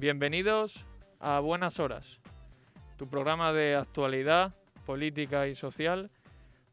[0.00, 0.86] Bienvenidos
[1.18, 2.20] a Buenas Horas,
[2.96, 4.54] tu programa de actualidad,
[4.86, 6.10] política y social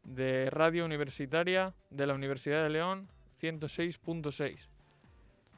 [0.02, 3.06] de Radio Universitaria de la Universidad de León
[3.42, 4.70] 106.6.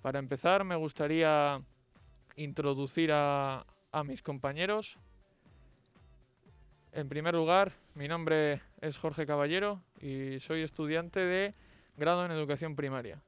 [0.02, 1.62] Para empezar, me gustaría
[2.34, 3.64] introducir a,
[4.04, 4.98] mis compañeros.
[6.90, 11.54] En primer lugar, mi nombre es Jorge Caballero y soy estudiante de
[11.96, 13.22] grado en educación primaria.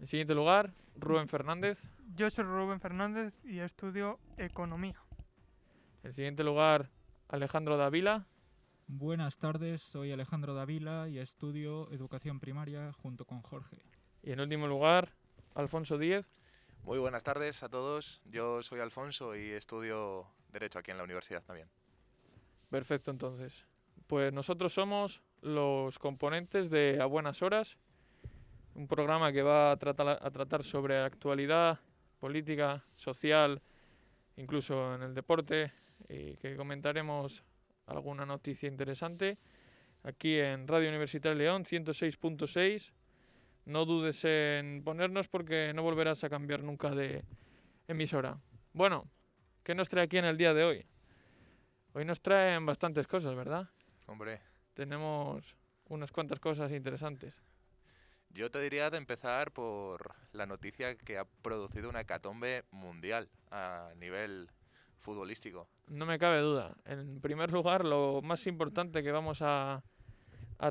[0.00, 1.78] En siguiente lugar, Rubén Fernández.
[2.14, 5.02] Yo soy Rubén Fernández y estudio economía.
[6.02, 6.90] En siguiente lugar,
[7.28, 8.26] Alejandro Davila.
[8.86, 13.78] Buenas tardes, soy Alejandro Davila y estudio educación primaria junto con Jorge.
[14.22, 15.14] Y en último lugar,
[15.54, 16.36] Alfonso Díez.
[16.82, 18.20] Muy buenas tardes a todos.
[18.26, 21.70] Yo soy Alfonso y estudio Derecho aquí en la universidad también.
[22.68, 23.64] Perfecto, entonces.
[24.06, 27.78] Pues nosotros somos los componentes de A Buenas Horas,
[28.74, 31.80] un programa que va a tratar, a tratar sobre actualidad
[32.22, 33.60] política, social,
[34.36, 35.72] incluso en el deporte,
[36.08, 37.42] y que comentaremos
[37.86, 39.38] alguna noticia interesante
[40.04, 42.92] aquí en Radio Universitaria León 106.6.
[43.64, 47.24] No dudes en ponernos porque no volverás a cambiar nunca de
[47.88, 48.38] emisora.
[48.72, 49.10] Bueno,
[49.64, 50.86] ¿qué nos trae aquí en el día de hoy?
[51.92, 53.68] Hoy nos traen bastantes cosas, ¿verdad?
[54.06, 54.40] Hombre,
[54.74, 55.56] Tenemos
[55.88, 57.34] unas cuantas cosas interesantes.
[58.34, 63.92] Yo te diría de empezar por la noticia que ha producido una hecatombe mundial a
[63.96, 64.48] nivel
[64.98, 65.68] futbolístico.
[65.88, 66.74] No me cabe duda.
[66.84, 69.82] En primer lugar, lo más importante que vamos a,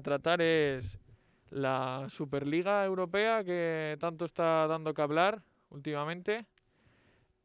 [0.04, 0.98] tratar es
[1.50, 6.46] la Superliga Europea que tanto está dando que hablar últimamente.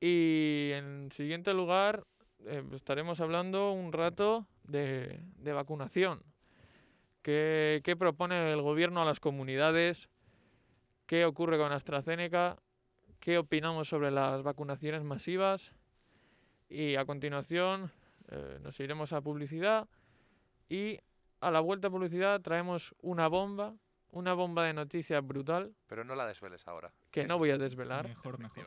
[0.00, 2.06] Y en siguiente lugar,
[2.44, 6.22] eh, estaremos hablando un rato de, de vacunación.
[7.26, 10.09] ¿Qué, ¿Qué propone el gobierno a las comunidades?
[11.06, 12.56] ¿Qué ocurre con AstraZeneca?
[13.19, 15.72] ¿Qué opinamos sobre las vacunaciones masivas?
[16.69, 17.91] Y a continuación
[18.28, 19.88] eh, nos iremos a publicidad
[20.69, 21.00] y
[21.41, 23.75] a la vuelta a publicidad traemos una bomba,
[24.12, 26.92] una bomba de noticias brutal Pero no la desveles ahora.
[27.10, 28.65] que no voy a desvelar, Mejor, mejor.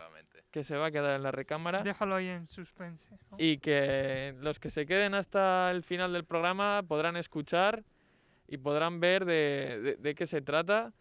[0.52, 3.18] Que se va a quedar en la recámara Déjalo ahí en suspense.
[3.32, 3.38] ¿no?
[3.40, 7.86] y que los que se queden hasta el final del programa podrán escuchar
[8.50, 10.94] y podrán ver de, de- de qué se trata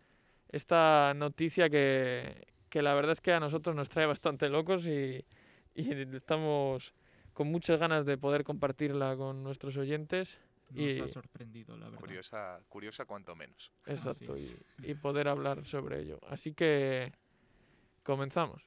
[0.51, 5.25] esta noticia que, que la verdad es que a nosotros nos trae bastante locos y,
[5.75, 6.95] y estamos
[7.33, 10.39] con muchas ganas de poder compartirla con nuestros oyentes.
[10.71, 12.01] Nos Y- ha sorprendido, la verdad.
[12.01, 13.73] Curiosa, curiosa cuanto menos.
[13.87, 14.35] Exacto,
[14.83, 16.19] y poder hablar sobre ello.
[16.29, 17.13] Así que
[18.03, 18.63] comenzamos.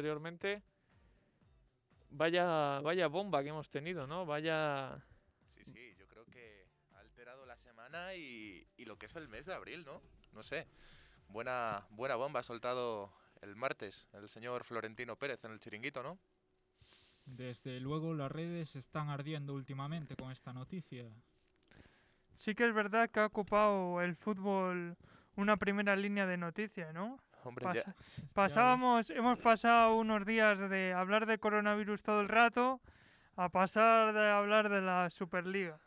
[0.00, 0.62] Anteriormente,
[2.08, 4.24] vaya, vaya bomba que hemos tenido, ¿no?
[4.24, 4.96] Vaya,
[5.54, 9.28] Sí, sí, yo creo que ha alterado la semana y, y lo que es el
[9.28, 10.00] mes de abril, ¿no?
[10.32, 10.66] No sé.
[11.28, 13.12] Buena, buena bomba ha soltado
[13.42, 16.18] el martes el señor Florentino Pérez en el chiringuito, ¿no?
[17.26, 21.04] Desde luego las redes están ardiendo últimamente con esta noticia.
[22.36, 24.96] Sí que es verdad que ha ocupado el fútbol
[25.36, 27.18] una primera línea de noticias, ¿no?
[27.44, 27.94] Hombre, Pasa- ya,
[28.34, 32.80] pasábamos, hemos pasado unos días de hablar de coronavirus todo el rato
[33.36, 35.78] a pasar de hablar de la Superliga.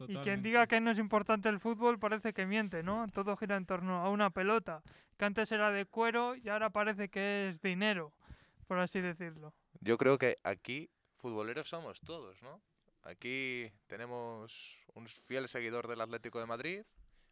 [0.00, 0.48] Y quien Totalmente.
[0.48, 3.06] diga que no es importante el fútbol parece que miente, ¿no?
[3.08, 4.82] Todo gira en torno a una pelota,
[5.16, 8.12] que antes era de cuero y ahora parece que es dinero,
[8.68, 9.52] por así decirlo.
[9.80, 12.60] yo creo que aquí futboleros somos todos, ¿no?
[13.02, 16.82] Aquí tenemos un fiel seguidor del Atlético de Madrid,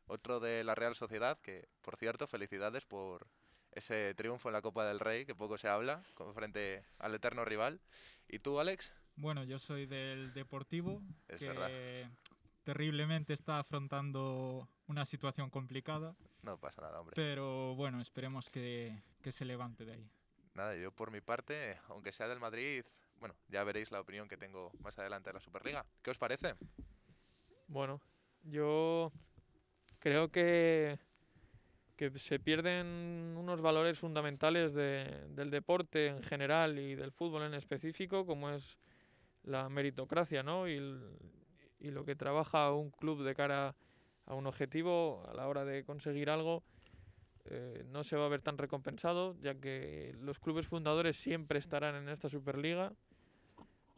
[0.07, 3.29] otro de la Real Sociedad, que por cierto, felicidades por
[3.77, 7.45] ese triunfo en la Copa del Rey, que poco se habla, con- frente al eterno
[7.45, 7.81] rival.
[8.29, 8.93] ¿Y tú, Alex?
[9.17, 11.71] Bueno, yo soy del Deportivo, Es que verdad.
[12.65, 17.15] terriblemente está afrontando una situación complicada, No pasa nada, hombre.
[17.15, 20.11] pero bueno, esperemos que, que se levante de ahí.
[20.55, 22.85] Nada, yo por mi parte, aunque sea del Madrid,
[23.19, 25.85] bueno, ya veréis la opinión que tengo más adelante de la Superliga.
[26.03, 26.55] ¿Qué os parece?
[27.69, 28.01] Bueno,
[28.43, 29.13] yo
[29.99, 30.99] creo que,
[31.97, 37.55] que se pierden unos valores fundamentales de- del deporte en general y del fútbol en
[37.55, 38.77] específico, como es
[39.45, 40.69] la meritocracia, ¿no?
[40.69, 40.81] Y,
[41.81, 43.75] lo que trabaja un club de cara
[44.27, 46.65] a un objetivo, a la hora de conseguir algo,
[47.45, 51.95] eh, no se va a ver tan recompensado, ya que los clubes fundadores siempre estarán
[51.95, 52.93] en esta Superliga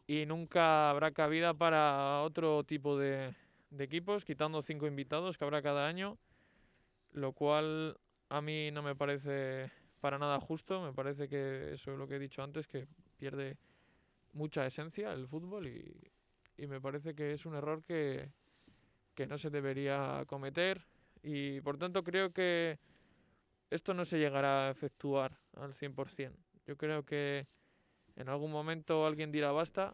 [0.07, 3.35] y nunca habrá cabida para otro tipo de,
[3.71, 6.19] de equipos, quitando cinco invitados que habrá cada año,
[7.13, 9.71] lo cual a mí no me parece
[10.01, 12.87] para nada justo, me parece que eso es lo que he dicho antes, que
[13.19, 13.57] pierde
[14.33, 16.13] mucha esencia el fútbol y,
[16.57, 18.31] y me parece que es un error que,
[19.15, 20.87] que no se debería cometer.
[21.23, 22.79] Y por tanto creo que
[23.71, 26.33] esto no se llegará a efectuar al 100%.
[26.67, 27.47] Yo creo que
[28.17, 29.93] en algún momento alguien dirá basta,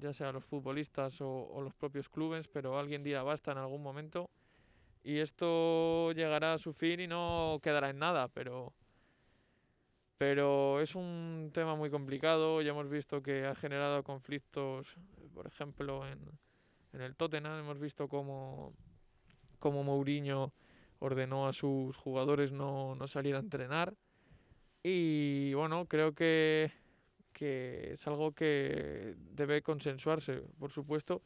[0.00, 3.82] ya sea los futbolistas o, o los propios clubes, pero alguien dirá basta en algún
[3.82, 4.30] momento
[5.06, 8.74] y esto llegará a su fin y no quedará en nada, pero
[10.18, 12.60] pero es un tema muy complicado.
[12.60, 14.96] Ya hemos visto que ha generado conflictos,
[15.32, 16.18] por ejemplo, en,
[16.92, 17.60] en el Tottenham.
[17.60, 18.72] Hemos visto cómo,
[19.60, 20.52] cómo Mourinho
[20.98, 23.94] ordenó a sus jugadores no, no salir a entrenar.
[24.82, 26.72] Y bueno, creo que,
[27.32, 31.22] que es algo que debe consensuarse, por supuesto,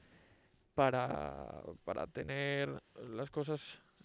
[0.81, 3.61] para, para tener las cosas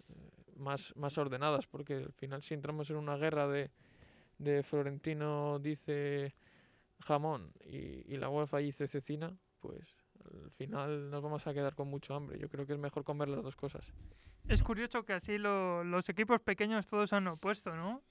[0.10, 0.14] eh,
[0.58, 3.72] más, más ordenadas, porque al final si entramos en una guerra de,
[4.40, 6.36] de Florentino dice
[7.06, 9.32] jamón y, y la UEFA dice cecina,
[9.62, 9.88] pues
[10.26, 12.38] al final nos vamos a quedar con mucho hambre.
[12.40, 13.94] Yo creo que es mejor comer las dos cosas.
[14.50, 18.02] Es curioso que así lo- los equipos pequeños todos han opuesto, ¿no?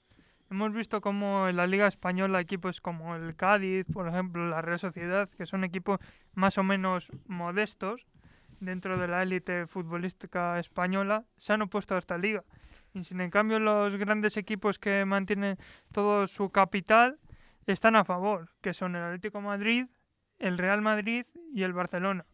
[0.49, 4.79] Hemos visto como en la Liga Española equipos como el Cádiz, por ejemplo, la Real
[4.79, 5.99] Sociedad, que son equipos
[6.33, 8.07] más o menos modestos
[8.59, 12.43] dentro de la élite futbolística española, se han opuesto a esta liga.
[12.93, 15.57] Y sin en cambio los grandes equipos que mantienen
[15.91, 17.19] todo su capital
[17.65, 19.87] están a favor, que son el Atlético Madrid,
[20.39, 22.25] el Real Madrid y el Barcelona.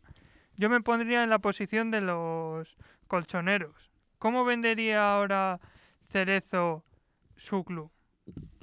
[0.57, 2.77] Yo me pondría en la posición de los
[3.07, 3.91] colchoneros.
[4.17, 5.59] ¿Cómo vendería ahora
[6.09, 6.85] Cerezo
[7.35, 7.91] su club?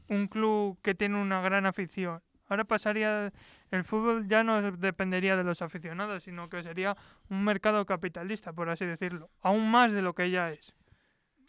[0.09, 2.23] Un club que tiene una gran afición.
[2.49, 3.33] Ahora pasaría,
[3.71, 6.97] el fútbol ya no dependería de los aficionados, sino que sería
[7.29, 9.31] un mercado capitalista, por así decirlo.
[9.43, 10.75] Aún más de lo que ya es.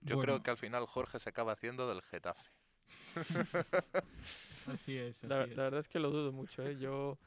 [0.01, 2.49] Yo Bueno, creo que al final Jorge se acaba haciendo del Getafe.
[4.65, 5.57] Así es, La, así es.
[5.57, 6.63] la verdad es que lo dudo mucho.
[6.63, 6.77] ¿eh?
[6.77, 7.17] Yo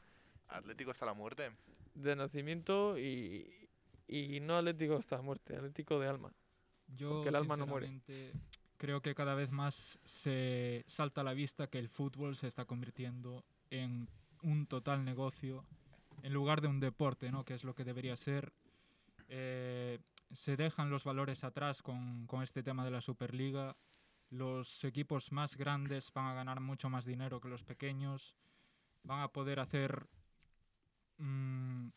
[0.47, 1.51] Atlético hasta la muerte.
[1.93, 3.69] de nacimiento y,
[4.07, 6.31] y no atlético hasta la muerte, atlético de alma.
[6.87, 8.01] Yo, porque el alma no muere.
[8.77, 12.65] Creo que cada vez más se salta a la vista que el fútbol se está
[12.65, 13.45] convirtiendo
[13.81, 14.07] en
[14.41, 15.65] un total negocio
[16.21, 17.43] en lugar de un deporte, ¿no?
[17.43, 18.53] Que es lo que debería ser.
[19.29, 19.99] Eh,
[20.31, 23.75] se dejan los valores atrás con, con este tema de la Superliga.
[24.29, 28.35] Los equipos más grandes van a ganar mucho más dinero que los pequeños.
[29.03, 30.07] Van a poder hacer
[31.17, 31.89] mm,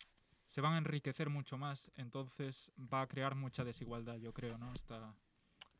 [0.49, 4.73] se van a enriquecer mucho más, entonces va a crear mucha desigualdad, yo creo, ¿no?
[4.73, 5.15] Esta,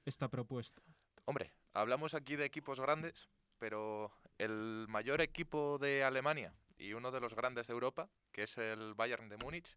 [0.05, 0.83] esta propuesta.
[1.25, 7.21] Hombre, hablamos aquí de equipos grandes, pero el mayor equipo de Alemania y uno de
[7.21, 9.77] los grandes de Europa, que es el Bayern de Múnich,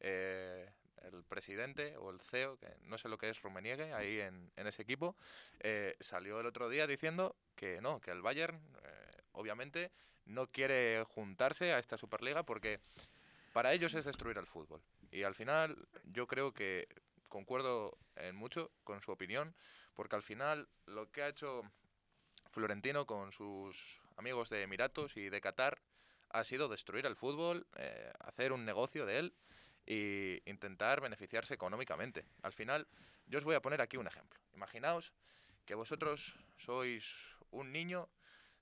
[0.00, 0.68] eh,
[1.02, 4.66] el presidente o el CEO, que no sé lo que es Rummenigge, ahí en, en
[4.66, 5.16] ese equipo,
[5.60, 9.92] eh, salió el otro día diciendo que no, que el Bayern eh, obviamente
[10.26, 12.80] no quiere juntarse a esta Superliga porque
[13.52, 14.82] para ellos es destruir el fútbol.
[15.10, 16.88] Y al final yo creo que
[17.28, 19.54] concuerdo en mucho con su opinión,
[19.94, 21.62] porque al final lo que ha hecho
[22.50, 25.80] Florentino con sus amigos de Emiratos y de Qatar
[26.30, 29.34] ha sido destruir el fútbol, eh, hacer un negocio de él
[29.86, 32.24] e intentar beneficiarse económicamente.
[32.42, 32.86] Al final,
[33.26, 34.38] yo os voy a poner aquí un ejemplo.
[34.54, 35.12] Imaginaos
[35.64, 37.04] que vosotros sois
[37.50, 38.08] un niño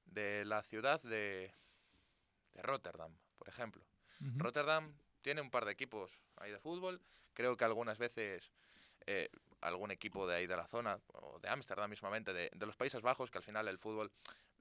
[0.07, 1.53] de la ciudad de,
[2.53, 3.85] de Rotterdam, por ejemplo.
[4.37, 7.01] Rotterdam tiene un par de equipos ahí de fútbol.
[7.35, 8.51] Creo que algunas veces
[9.07, 9.29] eh,
[9.61, 13.03] algún equipo de ahí de la zona, o de Ámsterdam mismamente, de, de los Países
[13.03, 14.11] Bajos, que al final el fútbol,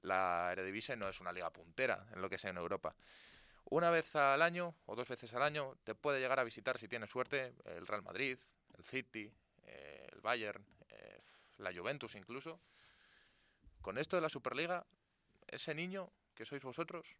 [0.02, 2.94] la Eredivisie no es una liga puntera en lo que sea en Europa.
[3.70, 6.88] Una vez al año o dos veces al año te puede llegar a visitar, si
[6.88, 8.38] tienes suerte, el Real Madrid,
[8.78, 9.30] el City,
[9.66, 11.18] eh, el Bayern, eh,
[11.58, 12.60] la Juventus incluso.
[13.82, 14.86] Con esto de la Superliga,
[15.46, 17.18] ese niño que sois vosotros,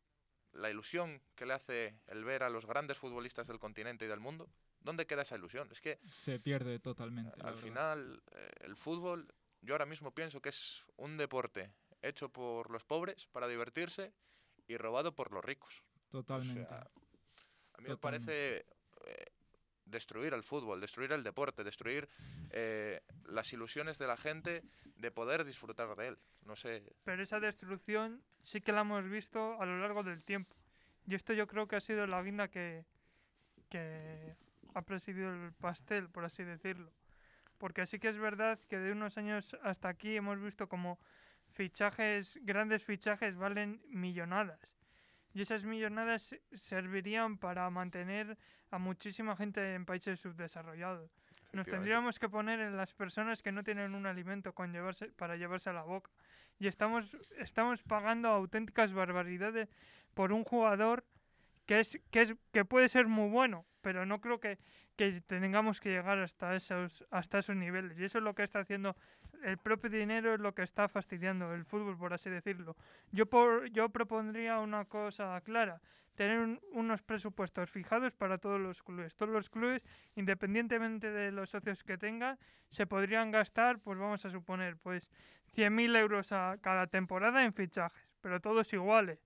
[0.52, 4.20] la ilusión que le hace el ver a los grandes futbolistas del continente y del
[4.20, 4.48] mundo,
[4.88, 5.68] ¿dónde queda esa ilusión?
[5.71, 7.38] Es que Se pierde totalmente.
[7.42, 9.28] la al final eh, el fútbol,
[9.61, 14.14] yo ahora mismo pienso que es un deporte hecho por los pobres para divertirse
[14.66, 15.83] y robado por los ricos.
[16.07, 16.66] O Totalmente.
[16.66, 16.90] sea,
[17.75, 18.64] a mí me parece
[19.04, 19.25] eh,
[19.85, 22.09] destruir el fútbol, destruir el deporte, destruir
[22.50, 24.62] eh, las ilusiones de la gente
[24.97, 26.18] de poder disfrutar de él.
[26.47, 30.54] No sé, Pero esa destrucción sí que la hemos visto a lo largo del tiempo.
[31.07, 32.87] Y esto yo creo que ha sido la guinda que,
[33.68, 34.35] que
[34.75, 36.92] ha presidido el pastel, por así decirlo.
[37.58, 40.98] Porque sí que es verdad que de unos años hasta aquí hemos visto como
[41.50, 44.78] fichajes, grandes fichajes valen millonadas.
[45.34, 48.38] Y esas millonadas servirían para mantener
[48.70, 51.10] a muchísima gente en países subdesarrollados.
[51.52, 55.37] Nos tendríamos que poner en las personas que no tienen un alimento con llevarse, para
[55.37, 56.10] llevarse a la boca.
[56.58, 59.68] Y estamos, estamos pagando auténticas barbaridades
[60.14, 61.04] por un jugador
[61.68, 64.58] que, es, que, es, que puede ser muy bueno, pero no creo que,
[64.96, 67.98] que tengamos que llegar hasta esos, hasta esos niveles.
[68.00, 68.96] Y eso es lo que está haciendo
[69.44, 72.75] el propio dinero, es lo que está fastidiando el fútbol, por así decirlo.
[73.12, 75.80] Yo, por, yo propondría una cosa clara,
[76.16, 79.14] tener un- unos presupuestos fijados para todos los clubes.
[79.14, 79.82] Todos los clubes,
[80.16, 85.10] independientemente de los socios que tengan, se podrían gastar, pues vamos a suponer, pues
[85.52, 89.20] 100.000 euros a cada temporada en fichajes, pero todos iguales,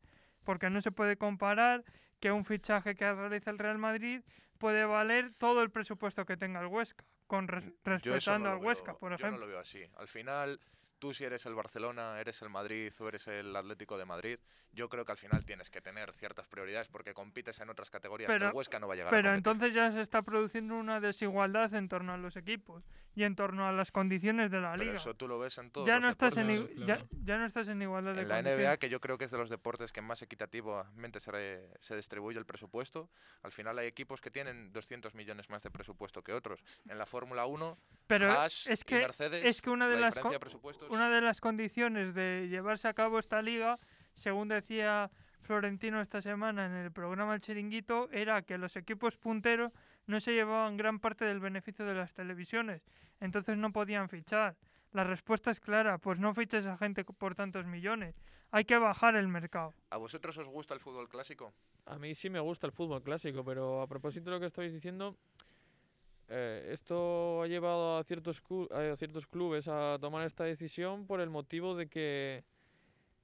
[0.45, 1.85] porque no se puede comparar
[2.21, 4.23] que un fichaje que realiza el Real Madrid
[4.59, 8.65] puede valer todo el presupuesto que tenga el Huesca, con res- Yo respetando no al
[8.65, 9.39] Huesca, veo- por Yo ejemplo.
[9.41, 9.85] no lo veo así.
[9.97, 10.61] Al final,
[11.03, 14.39] tú si eres el Barcelona, eres el Madrid o eres el Atlético de Madrid,
[14.71, 18.29] yo creo que al final tienes que tener ciertas prioridades porque compites en otras categorías
[18.29, 19.37] que Pero- el Huesca no va a llegar a Pero competir.
[19.53, 22.85] entonces ya se está produciendo una desigualdad en torno a los equipos
[23.17, 24.95] y en torno a las condiciones de la Pero liga.
[24.95, 26.77] eso tú lo ves en todos Ya los no, estás en, deportes.
[26.77, 28.41] Claro, ya, ya no estás en igualdad de En la.
[28.43, 31.97] NBA, que yo creo que es de los deportes que más equitativamente se, re- se
[31.97, 33.11] distribuye el presupuesto,
[33.43, 36.63] al final hay equipos que tienen 200 millones más de presupuesto que otros.
[36.89, 40.03] En la Fórmula 1, Pero Haas es y que, Mercedes, es que una de la
[40.03, 40.92] las diferencia co- de presupuestos...
[40.93, 43.79] una de las condiciones de llevarse a cabo esta liga,
[44.13, 49.73] según decía Florentino esta semana en el programa El Chiringuito, era que los equipos punteros
[50.07, 52.83] no se llevaban gran parte del beneficio de las televisiones,
[53.21, 54.59] entonces no podían fichar.
[54.93, 58.15] La respuesta es clara, pues no fiches a gente por tantos millones.
[58.51, 59.73] Hay que bajar el mercado.
[59.89, 61.55] ¿A vosotros os gusta el fútbol clásico?
[61.87, 64.75] A mí sí me gusta el fútbol clásico, pero a propósito de lo que estáis
[64.75, 65.17] diciendo,
[66.29, 71.31] eh, esto ha llevado a ciertos, a ciertos clubes a tomar esta decisión por el
[71.31, 72.45] motivo de que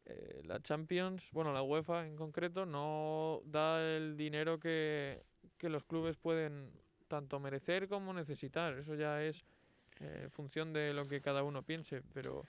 [0.06, 5.22] eh, la Champions, bueno, la UEFA en concreto, no da el dinero que,
[5.58, 6.70] que los clubes pueden
[7.08, 8.74] tanto merecer como necesitar.
[8.78, 9.44] Eso ya es
[10.00, 12.44] eh, función de lo que cada uno piense, pero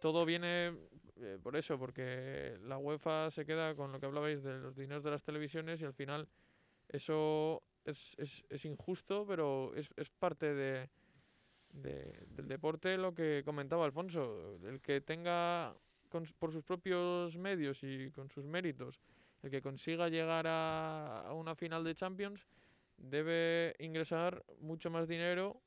[0.00, 0.72] todo viene
[1.20, 5.04] eh, por eso, porque la UEFA se queda con lo que hablabais de los dineros
[5.04, 6.26] de las televisiones y al final
[6.88, 10.88] eso es, es, es injusto, pero es, es parte de,
[11.72, 14.58] de- del deporte lo que comentaba Alfonso.
[14.64, 15.74] El que tenga
[16.38, 19.00] por sus propios medios y con sus méritos,
[19.42, 22.46] el que consiga llegar a, a una final de Champions,
[22.96, 25.60] debe ingresar mucho más dinero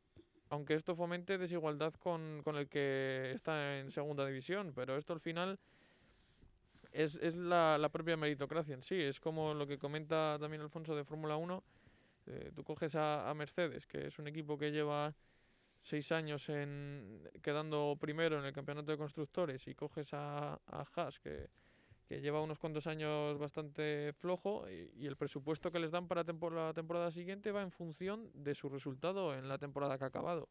[0.49, 5.19] aunque esto fomente desigualdad con, con el que está en segunda división, pero esto al
[5.19, 5.59] final
[6.91, 10.95] es, es la, la propia meritocracia en sí, es como lo que comenta también Alfonso
[10.95, 11.63] de Fórmula 1,
[12.27, 15.13] eh, tú coges a, Mercedes, que es un equipo que lleva
[15.81, 21.49] seis años en quedando primero en el campeonato de constructores y coges a, Haas, que,
[22.07, 26.49] que lleva unos cuantos años bastante flojo y, el presupuesto que les dan para tempo-
[26.49, 30.49] la temporada siguiente va en función de su resultado en la temporada que ha acabado.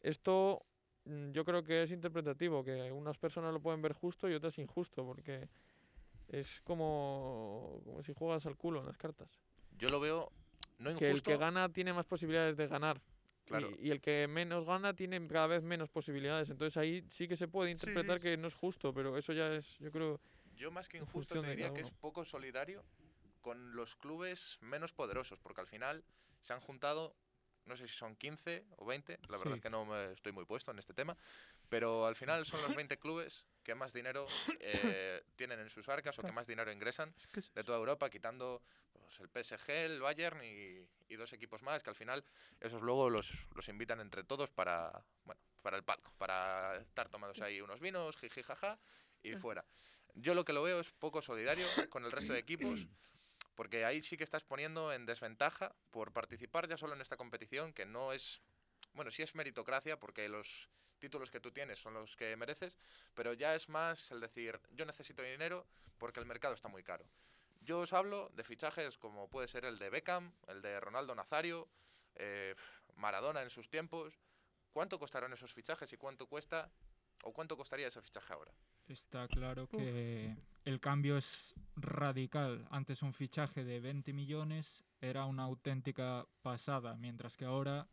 [0.00, 0.64] Esto
[1.04, 4.58] mm, yo creo que es interpretativo, que unas personas lo pueden ver justo y otras
[4.58, 5.48] injusto, porque
[6.28, 9.28] es como, como si juegas al culo en las cartas.
[9.78, 10.30] Yo lo veo
[10.78, 13.00] no Que el que gana tiene más posibilidades de ganar.
[13.44, 16.50] y- claro, Y, el que menos gana tiene cada vez menos posibilidades.
[16.50, 18.24] Entonces ahí sí que se puede Sí, sí, interpretar sí.
[18.24, 20.20] que no es justo, pero eso ya es, yo creo,
[20.56, 22.84] yo más que injusto te diría que es poco solidario
[23.40, 26.02] con los clubes menos poderosos, porque al final
[26.40, 27.14] se han juntado,
[27.66, 30.44] no sé si son 15 o 20, la verdad es que no me estoy muy
[30.44, 31.16] puesto en este tema,
[31.68, 34.26] pero al final son los 20 clubes que más dinero
[34.60, 37.14] eh, tienen en sus arcas o que más dinero ingresan
[37.54, 38.62] de toda Europa, quitando
[39.20, 42.24] el PSG, el Bayern y, y dos equipos más, que al final
[42.60, 47.40] esos luego los, los invitan entre todos para, bueno, para el palco, para estar tomados
[47.40, 48.78] ahí unos vinos, jiji, jaja,
[49.22, 49.64] y fuera.
[50.14, 52.86] Yo lo que lo veo es poco solidario con el resto de equipos,
[53.54, 57.72] porque ahí sí que estás poniendo en desventaja por participar ya solo en esta competición,
[57.72, 58.40] que no es,
[58.92, 62.78] bueno, sí es meritocracia, porque los títulos que tú tienes son los que mereces,
[63.14, 65.66] pero ya es más el decir, yo necesito dinero
[65.98, 67.04] porque el mercado está muy caro.
[67.66, 71.68] Yo os hablo de fichajes como puede ser el de Beckham, el de Ronaldo Nazario,
[72.14, 72.54] eh,
[72.94, 74.20] Maradona en sus tiempos.
[74.72, 76.70] ¿Cuánto costarán esos fichajes y cuánto cuesta
[77.24, 78.52] o cuánto costaría ese fichaje ahora?
[78.86, 82.68] Está claro que el cambio es radical.
[82.70, 87.88] Antes un fichaje de 20 millones era una auténtica pasada, mientras que ahora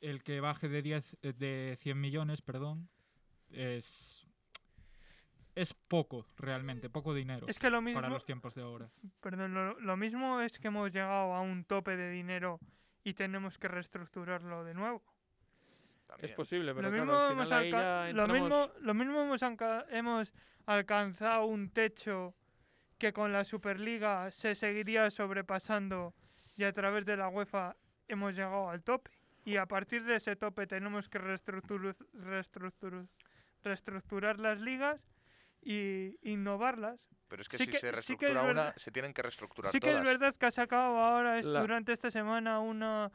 [0.00, 2.88] el que baje de 10 eh, de 100 millones, perdón,
[3.48, 4.29] es
[5.54, 8.88] es poco realmente, poco dinero es que lo mismo, para los tiempos de ahora.
[9.20, 12.60] perdón, lo, lo mismo es que hemos llegado a un tope de dinero
[13.04, 15.02] y tenemos que reestructurarlo de nuevo.
[16.06, 16.30] También.
[16.30, 19.42] Es posible, pero lo claro, mismo, al hemos, alca- lo mismo, lo mismo hemos,
[19.90, 20.34] hemos
[20.66, 22.34] alcanzado un techo
[22.98, 26.14] que con la Superliga se seguiría sobrepasando
[26.56, 27.76] y a través de la UEFA
[28.08, 29.10] hemos llegado al tope.
[29.44, 31.18] Y a partir de ese tope tenemos que
[33.62, 35.06] reestructurar las ligas
[35.62, 37.08] y innovarlas.
[37.28, 39.22] Pero es que sí si que- se sí que reestructura una, verdad- se tienen que
[39.22, 40.02] reestructurar Sí que todas.
[40.02, 43.10] es verdad que ha sacado ahora es- La- durante esta semana una,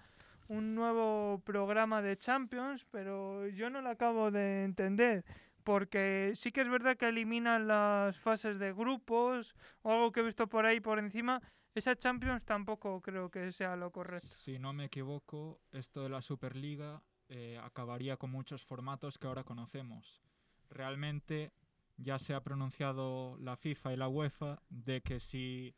[0.47, 5.25] un nuevo programa de Champions, pero yo no lo acabo de entender.
[5.63, 10.23] Porque sí que es verdad que eliminan las fases de grupos o algo que he
[10.23, 11.41] visto por ahí por encima.
[11.73, 14.27] Esa Champions tampoco creo que sea lo correcto.
[14.27, 19.43] Si no me equivoco, esto de la Superliga eh, acabaría con muchos formatos que ahora
[19.43, 20.21] conocemos.
[20.69, 21.51] Realmente
[21.97, 25.75] ya se ha pronunciado la FIFA y la UEFA de que si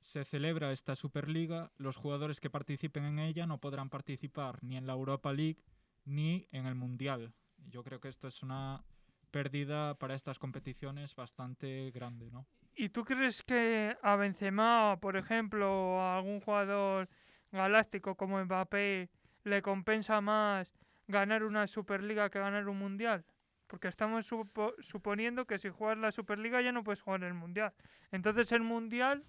[0.00, 4.86] se celebra esta Superliga, los jugadores que participen en ella no podrán participar ni en
[4.86, 5.62] la Europa League
[6.04, 7.32] ni en el Mundial.
[7.56, 8.84] Yo creo que esto es una
[9.30, 12.46] pérdida para estas competiciones bastante grande, ¿no?
[12.76, 17.08] ¿Y tú crees que a Benzema, por ejemplo, a algún jugador
[17.50, 19.10] galáctico como Mbappé,
[19.44, 20.74] le compensa más
[21.06, 23.24] ganar una Superliga que ganar un Mundial?
[23.66, 27.72] Porque estamos supo- suponiendo que si juegas la Superliga ya no puedes jugar el Mundial.
[28.12, 29.24] Entonces el Mundial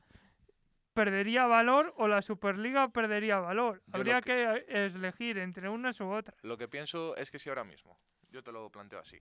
[0.94, 3.82] perdería valor o la Superliga perdería valor.
[3.88, 6.38] Yo Habría que- que elegir entre unas u otras.
[6.42, 7.98] Lo que pienso es que si ahora mismo,
[8.30, 9.20] yo te lo planteo así.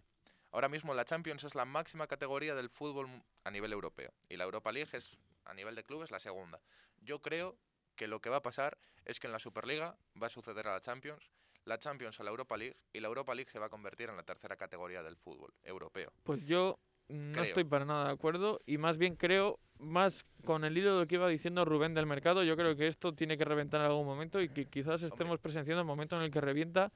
[0.52, 3.08] Ahora mismo la Champions es la máxima categoría del fútbol
[3.42, 6.60] a nivel europeo y la Europa League es a nivel de clubes la segunda.
[7.00, 7.56] Yo creo
[7.96, 10.74] que lo que va a pasar es que en la Superliga va a suceder a
[10.74, 11.28] la Champions,
[11.64, 14.16] la Champions a la Europa League y la Europa League se va a convertir en
[14.16, 16.12] la tercera categoría del fútbol europeo.
[16.22, 17.44] Pues yo no Creo.
[17.44, 21.06] estoy para nada de acuerdo y más bien creo, más con el hilo de lo
[21.06, 24.06] que iba diciendo Rubén del mercado, yo creo que esto tiene que reventar en algún
[24.06, 26.92] momento y que quizás estemos presenciando el momento en el que revienta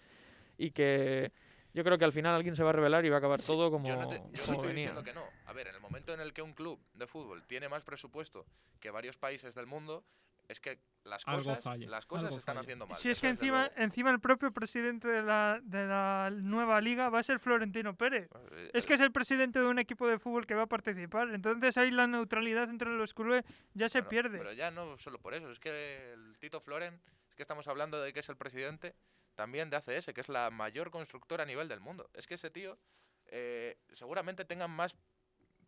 [0.56, 1.30] y que
[1.74, 3.70] yo creo que al final alguien se va a revelar y va a acabar todo
[3.70, 5.28] como, Yo no, te- yo no estoy diciendo que no.
[5.46, 8.46] A ver, en el momento en el que un club de fútbol tiene más presupuesto
[8.80, 10.04] que varios países del mundo,
[10.48, 12.96] es que las cosas, las cosas se están haciendo mal.
[12.96, 13.74] Si es que encima, luego.
[13.76, 18.28] encima el propio presidente de la, de la nueva liga va a ser Florentino Pérez.
[18.52, 21.28] Eh, Es que es el presidente de un equipo de fútbol que va a participar.
[21.30, 24.38] Entonces ahí la neutralidad entre los clubes ya se Bueno, pierde.
[24.38, 28.00] Pero ya no solo por eso, es que el Tito Floren, es que estamos hablando
[28.00, 28.94] de que es el presidente
[29.34, 32.10] también de ACS, que es la mayor constructora a nivel del mundo.
[32.14, 32.78] Es que ese tío
[33.26, 34.96] eh, seguramente tenga más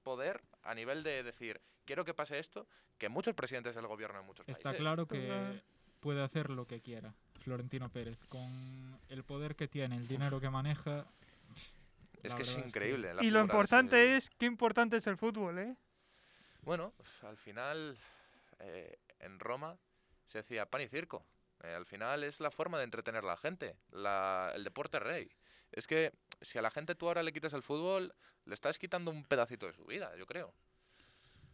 [0.03, 2.67] poder a nivel de decir, quiero que pase esto,
[2.99, 4.81] que muchos presidentes del gobierno en muchos Está países.
[4.81, 5.53] claro Claro.
[5.55, 5.63] que
[6.01, 8.19] puede hacer lo que quiera Florentino Pérez.
[8.29, 11.07] Con el poder que tiene, el dinero que maneja.
[12.23, 13.15] Es que es increíble.
[13.15, 15.75] la y lo importante es, qué importante es el fútbol, ¿eh?
[16.63, 17.97] Bueno, pues, al final,
[18.59, 19.79] eh, en Roma
[20.27, 21.25] se decía pan y circo.
[21.63, 23.77] Eh, al final es la forma de entretener a la gente.
[23.91, 25.31] La- el deporte rey.
[25.73, 29.11] Es que si a la gente tú ahora le quitas el fútbol, le estás quitando
[29.11, 30.55] un pedacito de su vida, yo creo.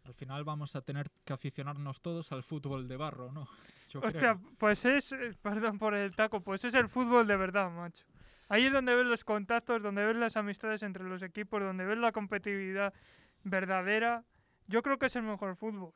[0.05, 3.49] Al final vamos a tener que aficionarnos todos al fútbol de barro, ¿no?
[3.91, 4.57] Yo Hostia, creo.
[4.59, 8.07] pues es, eh, perdón por el taco, pues es el fútbol de verdad, macho.
[8.49, 11.99] Ahí es donde ves los contactos, donde ves las amistades entre los equipos, donde ves
[11.99, 12.95] la competitividad
[13.43, 14.25] verdadera.
[14.69, 15.93] Yo creo que es el mejor fútbol.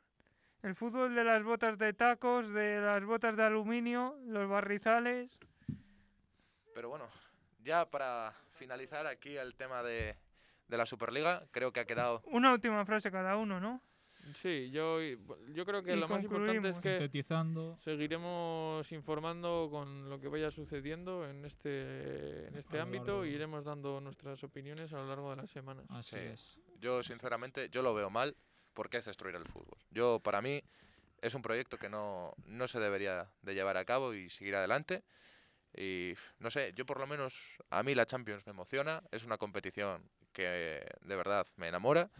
[0.63, 5.39] El fútbol de las botas de tacos, de las botas de aluminio, los barrizales.
[6.75, 7.09] Pero bueno,
[7.61, 10.15] ya para finalizar aquí el tema de,
[10.69, 12.21] de la Superliga, creo que ha quedado...
[12.27, 13.81] Una última frase cada uno, ¿no?
[14.43, 17.09] Sí, yo, yo creo que Y lo más importante es que
[17.83, 23.35] seguiremos informando con lo que vaya sucediendo en este, en este ámbito largo y de-
[23.37, 25.87] iremos dando nuestras opiniones a lo largo de las semanas.
[25.89, 26.23] así Sí.
[26.23, 26.59] es.
[26.81, 28.37] Yo, sinceramente, yo lo veo mal
[28.75, 29.79] porque es destruir el fútbol.
[29.91, 30.63] Yo, para mí,
[31.23, 35.03] es un proyecto que no, no se debería de llevar a cabo y seguir adelante.
[35.77, 39.39] Y no sé, yo por lo menos, a mí la Champions me emociona, es una
[39.39, 40.03] competición
[40.33, 42.11] que de verdad me enamora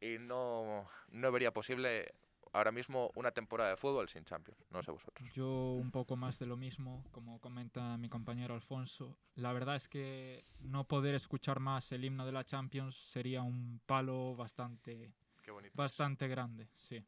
[0.00, 2.14] y no, no vería posible
[2.54, 5.28] ahora mismo una temporada de fútbol sin Champions, no sé vosotros.
[5.34, 9.18] Yo un poco más de lo mismo, como comenta mi compañero Alfonso.
[9.34, 13.80] La verdad es que no poder escuchar más el himno de la Champions sería un
[13.86, 15.12] palo bastante,
[15.48, 15.72] bonito.
[15.72, 15.74] es.
[15.74, 17.04] bastante grande, sí.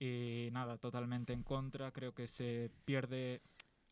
[0.00, 1.92] Y nada, totalmente en contra.
[1.92, 3.40] Creo que se pierde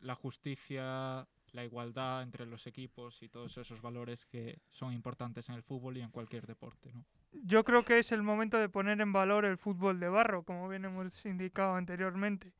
[0.00, 5.54] la justicia, la igualdad entre los equipos y todos esos valores que son importantes en
[5.56, 7.04] el fútbol y en cualquier deporte, ¿no?
[7.32, 10.68] Yo creo que es el momento de poner en valor el fútbol de barro, como
[10.68, 12.52] bien hemos indicado anteriormente.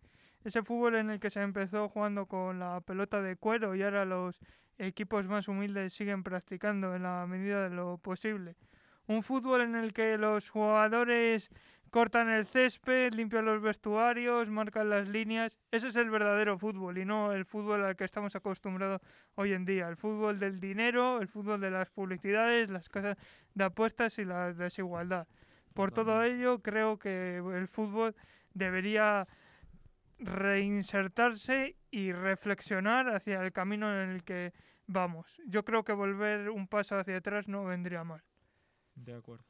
[0.45, 4.05] Ese fútbol en el que se empezó jugando con la pelota de cuero y ahora
[4.05, 4.41] los
[4.79, 8.57] equipos más humildes siguen practicando en la medida de lo posible.
[9.11, 11.51] Un fútbol en el que los jugadores
[11.91, 15.59] cortan el césped, limpian los vestuarios, marcan las líneas.
[15.73, 19.01] Ese es el verdadero fútbol y no el fútbol al que estamos acostumbrados
[19.35, 19.89] hoy en día.
[19.89, 23.17] El fútbol del dinero, el fútbol de las publicidades, las casas
[23.53, 25.27] de apuestas y la desigualdad.
[25.75, 28.15] Por todo ello, creo que el fútbol
[28.55, 29.27] debería
[30.21, 34.53] reinsertarse y reflexionar hacia el camino en el que
[34.87, 35.41] vamos.
[35.47, 38.23] Yo creo que volver un paso hacia atrás no vendría mal.
[39.05, 39.45] De acuerdo.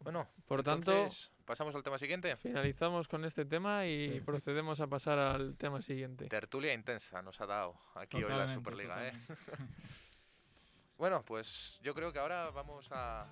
[0.00, 2.36] Bueno, Por tanto, entonces, pasamos al tema siguiente.
[2.36, 4.26] finalizamos con este tema y Perfecto.
[4.26, 6.26] procedemos a pasar al tema siguiente.
[6.26, 9.12] Tertulia intensa nos ha dado aquí hoy la Superliga, ¿eh?
[10.98, 13.26] Bueno, pues yo creo que ahora vamos a...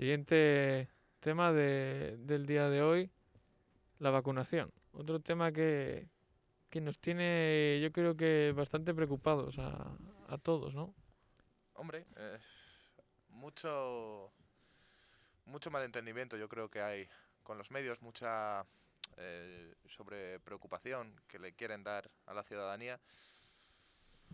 [0.00, 0.88] Siguiente
[1.20, 3.10] tema de- del día de hoy,
[3.98, 4.72] la vacunación.
[4.94, 6.08] Otro tema que,
[6.70, 9.94] que nos tiene, yo creo que bastante preocupados a,
[10.28, 10.94] a todos, ¿no?
[11.74, 12.38] Hombre, eh,
[13.28, 14.32] mucho,
[15.44, 17.06] mucho malentendimiento yo creo que hay
[17.42, 18.64] con los medios, mucha
[19.18, 22.98] eh, sobre preocupación que le quieren dar a la ciudadanía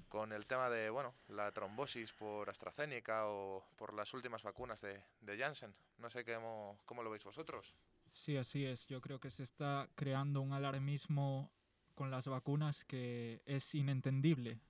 [0.09, 5.03] con el tema de, bueno, la trombosis por AstraZeneca o por las últimas vacunas de,
[5.21, 5.75] de Janssen.
[5.99, 7.75] No sé cómo, cómo lo veis vosotros.
[8.13, 8.87] Sí, así es.
[8.87, 11.51] Yo creo que se está creando un alarmismo
[11.95, 14.61] con las vacunas que es inentendible.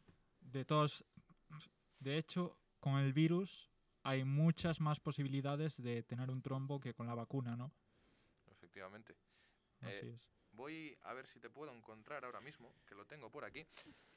[0.40, 1.05] De todos,
[2.01, 3.70] de hecho, con el virus
[4.03, 7.72] hay muchas más posibilidades de tener un trombo que con la vacuna, ¿no?
[8.51, 9.16] Efectivamente.
[9.81, 10.29] Así Eh, es.
[10.53, 13.66] Voy a ver si te puedo encontrar ahora mismo, que lo tengo por aquí,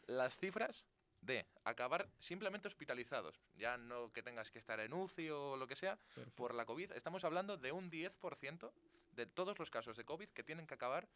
[0.08, 0.86] las cifras
[1.21, 3.39] de acabar simplemente hospitalizados.
[3.55, 6.36] Ya no que tengas que estar en UCI o lo que sea, Perfecto.
[6.36, 6.91] por la COVID.
[6.93, 8.71] Estamos hablando de un 10%
[9.12, 11.08] de todos los casos de COVID que tienen que acabar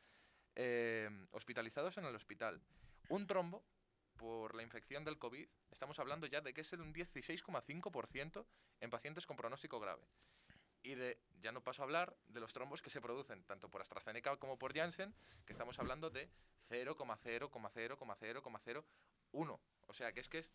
[0.56, 2.62] eh, hospitalizados en el hospital.
[3.10, 3.64] Un trombo
[4.18, 8.46] por la infección del COVID, estamos hablando ya de que es un 16,5%
[8.82, 10.04] en pacientes con pronóstico grave.
[10.84, 13.82] Y de, ya no paso a hablar de los trombos que se producen tanto por
[13.82, 16.30] AstraZeneca como por Janssen, que estamos hablando de
[19.34, 19.60] 0,0,0,0,01.
[19.88, 20.52] O sea que es que es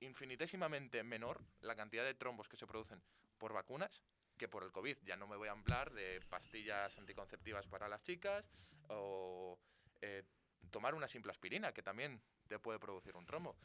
[0.00, 3.02] infinitésimamente menor la cantidad de trombos que se producen
[3.38, 4.02] por vacunas
[4.36, 4.96] que por el COVID.
[5.04, 8.50] Ya no me voy a hablar de pastillas anticonceptivas para las chicas
[8.88, 9.58] o
[10.00, 10.24] eh,
[10.70, 13.56] tomar una simple aspirina, que también te puede producir un trombo.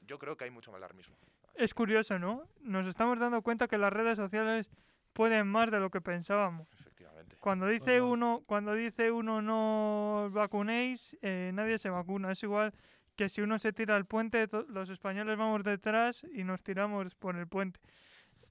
[0.00, 1.16] Yo creo que hay mucho alarmismo.
[1.54, 2.48] Es curioso, ¿no?
[2.60, 4.68] Nos estamos dando cuenta que las redes sociales
[5.12, 6.68] pueden más de lo que pensábamos.
[6.72, 7.36] Efectivamente.
[7.40, 8.02] Cuando dice Total.
[8.02, 12.32] uno, cuando dice uno no vacunéis, eh, nadie se vacuna.
[12.32, 12.74] Es igual
[13.16, 17.36] que si uno se tira al puente, los españoles vamos detrás y nos tiramos por
[17.36, 17.80] el puente.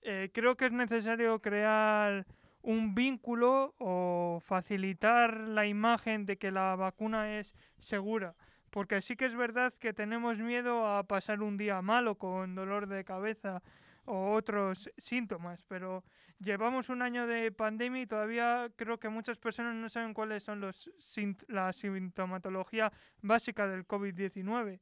[0.01, 2.25] Eh, creo que es necesario crear
[2.61, 8.35] un vínculo o facilitar la imagen de que la vacuna es segura.
[8.71, 12.87] Porque sí que es verdad que tenemos miedo a pasar un día malo con dolor
[12.87, 13.61] de cabeza
[14.05, 16.03] o otros síntomas, pero
[16.39, 20.61] llevamos un año de pandemia y todavía creo que muchas personas no saben cuáles son
[20.61, 20.91] los
[21.47, 22.91] la sintomatología
[23.21, 24.79] básica del COVID-19.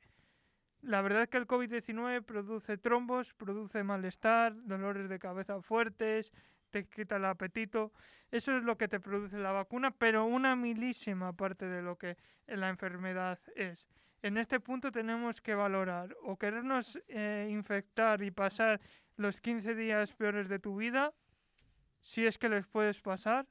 [0.82, 6.34] La verdad es que el COVID-19 produce trombos, produce malestar, dolores de cabeza fuertes,
[6.72, 7.94] te quita el apetito.
[8.32, 12.18] Eso es lo que te produce la vacuna, pero una milísima parte de lo que
[12.48, 13.88] la enfermedad es.
[14.24, 18.80] En este punto tenemos que valorar o querernos eh, infectar y pasar
[19.16, 21.14] los 15 días peores de tu vida,
[22.02, 23.48] si es que les puedes pasar,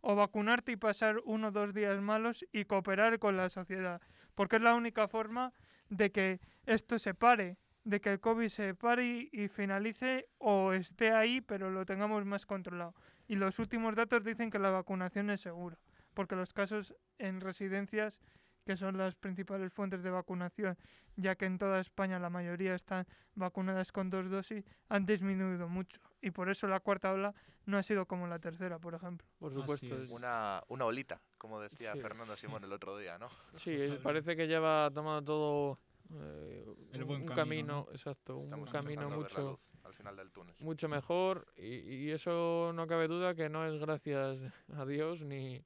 [0.00, 4.00] o vacunarte y pasar uno o dos días malos y cooperar con la sociedad,
[4.34, 5.52] porque es la única forma
[5.88, 10.72] de que esto se pare, de que el COVID se pare y, y finalice o
[10.72, 12.94] esté ahí, pero lo tengamos más controlado.
[13.26, 15.76] Y los últimos datos dicen que la vacunación es segura,
[16.14, 18.20] porque los casos en residencias,
[18.66, 20.76] que son las principales fuentes de vacunación,
[21.14, 26.00] ya que en toda España la mayoría están vacunadas con dos dosis, han disminuido mucho.
[26.20, 27.32] Y por eso la cuarta ola
[27.64, 29.26] no ha sido como la tercera, por ejemplo.
[29.38, 29.86] Por supuesto.
[29.86, 29.92] es.
[30.02, 32.00] es- Una, una olita, como decía Sí.
[32.00, 33.28] Fernando Simón el otro día, ¿no?
[33.58, 35.78] Sí, parece que lleva tomando todo
[36.20, 39.50] eh, El un, buen un camino, camino, exacto, un camino empezando a ver la mucho,
[39.52, 40.54] luz al final del túnel.
[40.60, 44.38] mucho mejor y, y eso no cabe duda que no es gracias
[44.76, 45.64] a Dios ni,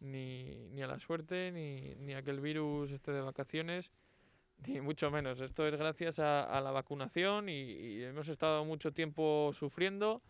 [0.00, 3.90] ni, ni a la suerte ni, ni a que el virus esté de vacaciones
[4.66, 5.40] ni mucho menos.
[5.40, 10.22] Esto es gracias a, la vacunación y, hemos estado mucho tiempo sufriendo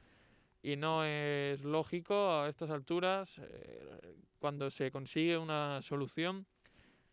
[0.63, 6.47] y no es lógico a estas alturas eh, cuando se consigue una solución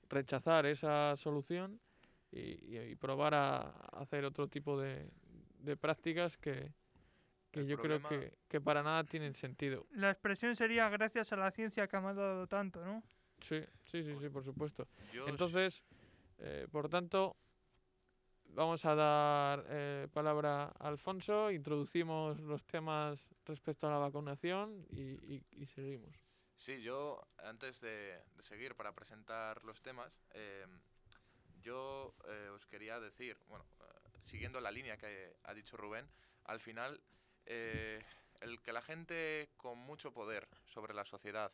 [0.10, 1.80] rechazar esa solución
[2.34, 3.60] y probar a
[3.92, 5.10] hacer otro tipo de,
[5.60, 6.72] de prácticas que,
[7.52, 9.86] que El yo creo que, que para nada tienen sentido.
[9.92, 13.04] La expresión sería gracias a la ciencia que me ha dado tanto, ¿no?
[13.42, 14.88] Sí, sí, sí, sí, por supuesto.
[15.26, 15.84] Entonces,
[16.38, 17.36] eh, por tanto,
[18.46, 25.02] vamos a dar eh, palabra a Alfonso, introducimos los temas respecto a la vacunación y,
[25.36, 26.16] y- y seguimos.
[26.56, 30.66] Sí, yo antes de, de seguir para presentar los temas, eh,
[31.62, 33.86] yo eh, os quería decir, bueno, eh,
[34.22, 36.08] siguiendo la línea que ha dicho Rubén,
[36.46, 37.02] al final
[37.54, 38.02] eh,
[38.40, 41.52] el que la gente con mucho poder sobre la sociedad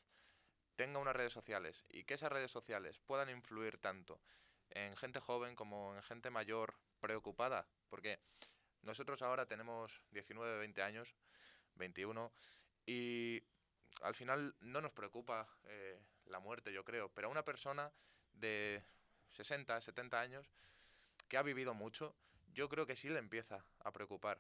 [0.76, 4.22] tenga unas redes sociales y que esas redes sociales puedan influir tanto
[4.70, 8.20] en gente joven como en gente mayor preocupada, porque
[8.84, 11.16] nosotros ahora tenemos 19, 20 años,
[11.76, 12.32] 21,
[12.86, 13.42] y
[14.04, 17.92] al final no nos preocupa eh, la muerte, yo creo, pero a una persona
[18.34, 18.84] de
[19.30, 20.48] 60, 70 años
[21.28, 22.16] que ha vivido mucho,
[22.54, 24.40] yo creo que sí le empieza a preocupar.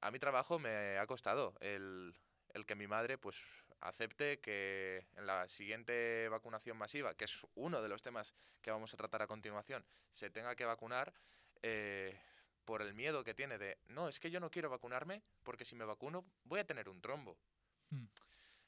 [0.00, 2.14] A mi trabajo me ha costado el,
[2.54, 3.36] el que mi madre pues
[3.80, 8.92] acepte que en la siguiente vacunación masiva, que es uno de los temas que vamos
[8.92, 11.12] a tratar a continuación, se tenga que vacunar
[11.62, 12.18] eh,
[12.64, 15.74] por el miedo que tiene de, no, es que yo no quiero vacunarme porque si
[15.74, 17.38] me vacuno voy a tener un trombo.
[17.90, 18.06] Hmm.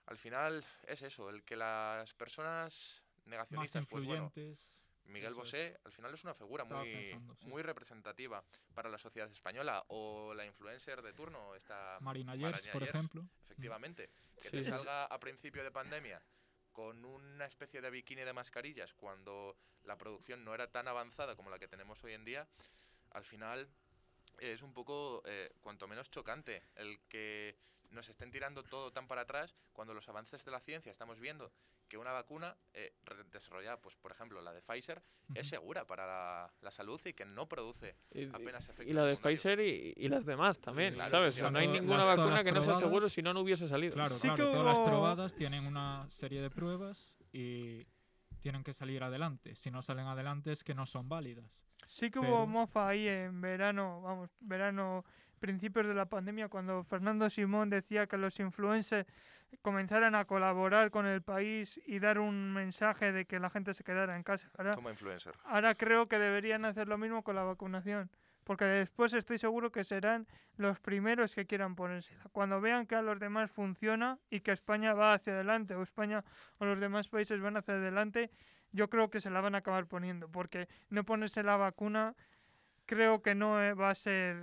[0.06, 4.66] Al final es eso, el que las personas Más negacionistas, pues bueno, influyentes.
[5.04, 5.52] Miguel eso es.
[5.52, 7.46] Bosé al final es una figura Estaba muy, pensando, sí.
[7.46, 9.84] muy representativa para la sociedad española.
[9.88, 13.26] O la influencer de turno, esta Marina Yers, por Yers, ejemplo.
[13.44, 14.10] efectivamente,
[14.40, 16.22] que Sí, te salga a principio de pandemia
[16.72, 21.50] con una especie de bikini de mascarillas cuando la producción no era tan avanzada como
[21.50, 22.48] la que tenemos hoy en día,
[23.10, 23.68] al final
[24.38, 27.56] es un poco, eh, cuanto menos chocante, el que
[27.90, 31.52] nos estén tirando todo tan para atrás cuando los avances de la ciencia estamos viendo
[31.88, 32.94] que una vacuna eh,
[33.30, 35.02] desarrollada, pues por ejemplo la de Pfizer,
[35.34, 39.04] es segura para la, la salud y que no produce Y, apenas y efectos la
[39.04, 39.16] de.
[39.18, 41.42] Pfizer y, y las demás también, claro, ¿sabes?
[41.52, 43.12] No hay ninguna Las- vacuna que no sea seguro probadas.
[43.12, 43.92] si no, no hubiese salido.
[43.92, 44.36] Claro, Sí claro.
[44.36, 47.86] que Todas las probadas tienen una serie de pruebas y
[48.40, 49.54] tienen que salir adelante.
[49.54, 51.62] Si no salen adelante es que no son válidas.
[51.84, 55.04] Sí que Pero- hubo mofa ahí en verano, vamos, verano,
[55.40, 59.06] principios de la pandemia, cuando Fernando Simón decía que los influencers
[59.60, 63.82] comenzaran a colaborar con el país y dar un mensaje de que la gente se
[63.84, 64.50] quedara en casa.
[64.56, 65.34] Ahora, como influencer.
[65.44, 68.08] ahora creo que deberían hacer lo mismo con la vacunación,
[68.44, 72.22] porque después estoy seguro que serán los primeros que quieran ponérsela.
[72.30, 76.24] Cuando vean que a los demás funciona y que España va hacia adelante, o España
[76.58, 78.30] o los demás países van hacia adelante,
[78.72, 82.14] yo creo que se la van a acabar poniendo, porque no ponerse la vacuna
[82.86, 84.36] creo que no eh, va a ser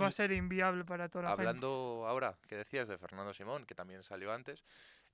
[0.00, 1.42] va a ser inviable para toda la gente.
[1.42, 4.64] Hablando ahora, que decías de Fernando Simón, que también salió antes,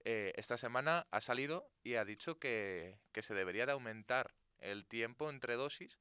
[0.04, 4.86] eh, esta semana ha salido y ha dicho que, que se debería de aumentar el
[4.86, 5.98] tiempo entre dosis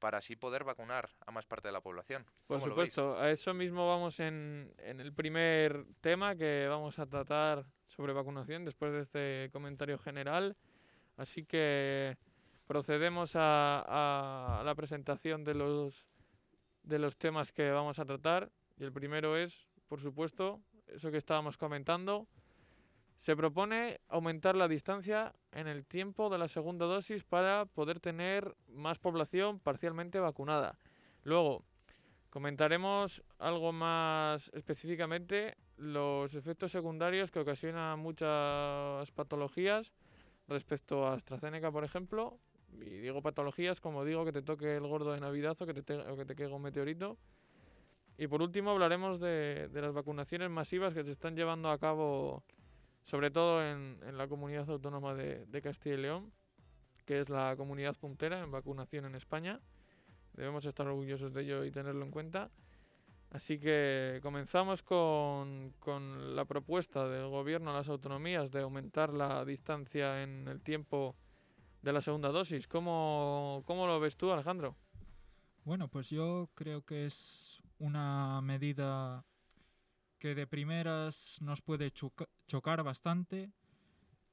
[0.00, 2.26] para así poder vacunar a más parte de la población.
[2.46, 7.64] Por supuesto, a eso mismo vamos en, en el primer tema que vamos a tratar
[7.86, 10.56] sobre vacunación después de este comentario general.
[11.16, 12.16] Así que
[12.66, 16.06] procedemos a, la presentación de los,
[16.82, 18.50] de los temas que vamos a tratar.
[18.76, 22.26] Y el primero es, por supuesto, eso que estábamos comentando.
[23.20, 28.54] Se propone aumentar la distancia en el tiempo de la segunda dosis para poder tener
[28.68, 30.78] más población parcialmente vacunada.
[31.22, 31.64] Luego,
[32.34, 39.92] Comentaremos algo más específicamente los efectos secundarios que ocasionan muchas patologías
[40.48, 42.38] respecto a AstraZeneca, por ejemplo.
[42.72, 45.82] Y digo patologías como digo que te toque el gordo de Navidad o que te,
[45.82, 47.16] te- o que te un meteorito.
[48.18, 52.44] Y por último hablaremos de, las vacunaciones masivas que se están llevando a cabo,
[53.04, 56.32] sobre todo en, en la comunidad autónoma de, de Castilla y León,
[57.06, 59.60] que es la comunidad puntera en vacunación en España.
[60.34, 62.50] Debemos estar orgullosos de ello y tenerlo en cuenta.
[63.34, 69.44] Así que comenzamos con, con la propuesta del gobierno a las autonomías de aumentar la
[69.44, 71.16] distancia en el tiempo
[71.82, 72.68] de la segunda dosis.
[72.68, 74.76] ¿Cómo, cómo lo ves tú, Alejandro?
[75.64, 79.24] Bueno, pues yo creo que es una medida
[80.20, 83.50] que de primeras nos puede choca- chocar bastante,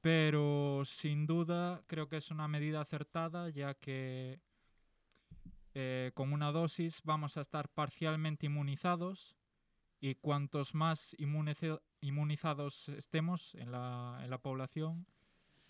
[0.00, 4.38] pero sin duda creo que es una medida acertada, ya que
[5.74, 9.36] eh, con una dosis vamos a estar parcialmente inmunizados
[10.00, 11.16] y cuantos más
[12.00, 15.06] inmunizados estemos en la, en la población,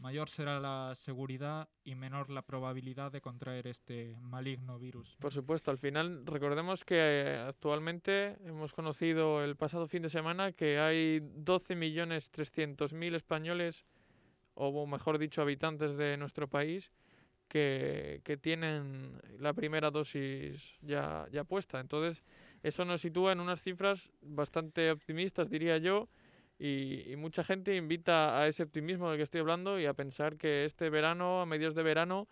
[0.03, 5.17] mayor será la seguridad y menor la probabilidad de contraer este maligno virus.
[5.21, 10.53] Por supuesto, al final recordemos que eh, actualmente hemos conocido el pasado fin de semana
[10.53, 13.87] que hay 12.300.000 españoles,
[14.55, 16.91] o mejor dicho, habitantes de nuestro país,
[17.53, 21.81] que, que tienen la primera dosis ya, ya puesta.
[21.81, 22.25] Entonces,
[22.63, 26.09] eso nos sitúa en unas cifras bastante optimistas, diría yo,
[26.59, 30.39] y, y mucha gente invita a ese optimismo del que estoy hablando y a pensar
[30.39, 32.27] que este verano, a mediados de verano,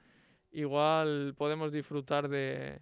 [0.52, 2.80] igual podemos disfrutar de,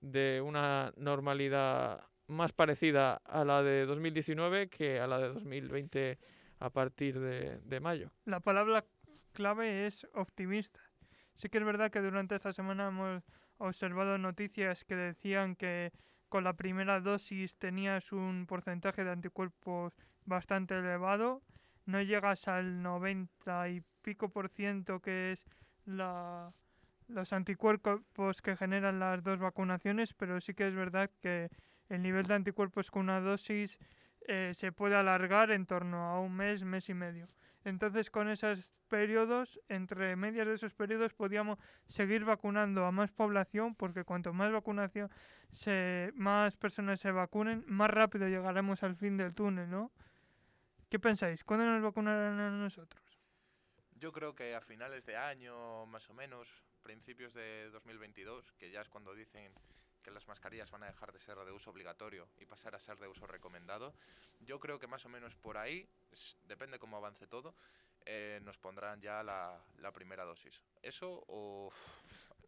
[0.00, 6.18] de una normalidad más parecida a la de 2019 que a la de 2020
[6.60, 8.12] a partir de, de mayo.
[8.26, 8.84] La palabra
[9.32, 10.80] clave es optimista.
[11.34, 13.24] Sí que es verdad que durante esta semana hemos
[13.58, 15.92] observado noticias que decían que
[16.28, 19.94] con la primera dosis tenías un porcentaje de anticuerpos
[20.24, 21.42] bastante elevado.
[21.86, 25.44] No llegas al 90 y pico por ciento que es
[25.84, 26.52] la,
[27.08, 31.50] los anticuerpos que generan las dos vacunaciones, pero sí que es verdad que
[31.88, 33.78] el nivel de anticuerpos con una dosis
[34.26, 37.28] eh, se puede alargar en torno a un mes, mes y medio.
[37.64, 41.58] Entonces, con esos periodos, entre medias de esos periodos, podíamos
[41.88, 45.10] seguir vacunando a más población, porque cuanto más vacunación,
[45.50, 49.92] se, más personas se vacunen, más rápido llegaremos al fin del túnel, ¿no?
[50.90, 51.42] ¿Qué pensáis?
[51.42, 53.18] ¿Cuándo nos vacunarán a nosotros?
[53.96, 58.82] Yo creo que a finales de año, más o menos, principios de 2022, que ya
[58.82, 59.54] es cuando dicen
[60.04, 62.98] que las mascarillas van a dejar de ser de uso obligatorio y pasar a ser
[62.98, 63.94] de uso recomendado.
[64.40, 67.54] Yo creo que más o menos por ahí, es- depende cómo avance todo,
[68.06, 70.62] eh, nos pondrán ya la, la primera dosis.
[70.82, 71.72] ¿Eso o...?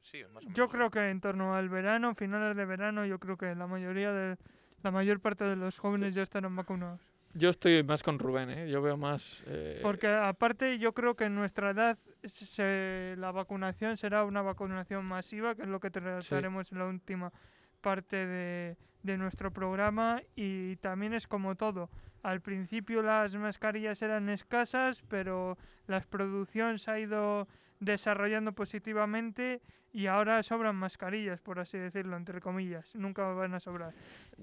[0.03, 0.55] Sí, más o menos.
[0.57, 4.13] Yo creo que en torno al verano, finales de verano, yo creo que la mayoría
[4.13, 4.37] de
[4.83, 7.01] la mayor parte de los jóvenes ya estarán vacunados.
[7.35, 8.71] Yo estoy más con Rubén, ¿eh?
[8.71, 9.43] yo veo más...
[9.47, 15.05] eh, Porque aparte yo creo que en nuestra edad se- la vacunación será una vacunación
[15.05, 17.33] masiva, que es lo que trataremos en la última
[17.81, 20.21] parte de, de nuestro programa.
[20.35, 21.91] Y también es como todo.
[22.23, 27.47] Al principio las mascarillas eran escasas, pero la producción se ha ido
[27.79, 29.61] desarrollando positivamente
[29.93, 32.97] y ahora sobran mascarillas, por así decirlo, entre comillas.
[32.97, 33.93] Nunca van a sobrar.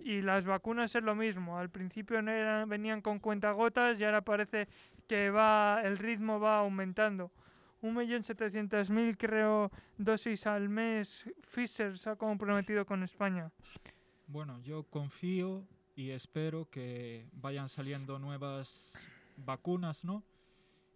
[0.04, 1.58] Y las vacunas es lo mismo.
[1.60, 4.68] Al principio no eran- venían con cuentagotas y ahora parece
[5.08, 7.32] que va el ritmo va aumentando.
[7.84, 13.52] 1.700.000 creo dosis al mes Pfizer se ha comprometido con España.
[14.28, 20.24] Bueno, yo confío y espero que vayan saliendo nuevas vacunas, ¿no?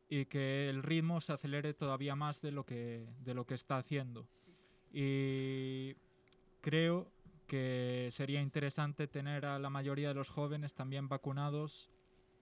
[0.10, 3.78] Y que el ritmo se acelere todavía más de lo que, de lo que está
[3.78, 4.26] haciendo.
[4.94, 5.96] Y
[6.62, 7.12] creo
[7.48, 11.90] que sería interesante tener a la mayoría de los jóvenes también vacunados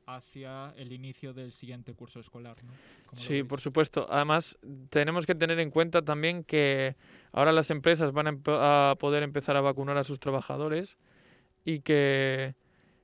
[0.08, 2.72] hacia el inicio del siguiente curso escolar, ¿no?
[3.06, 4.06] ¿Cómo lo Sí, por supuesto.
[4.10, 4.58] Además,
[4.90, 6.96] tenemos que tener en cuenta también que
[7.32, 10.98] ahora las empresas van a poder empezar a vacunar a sus trabajadores
[11.64, 12.56] y que,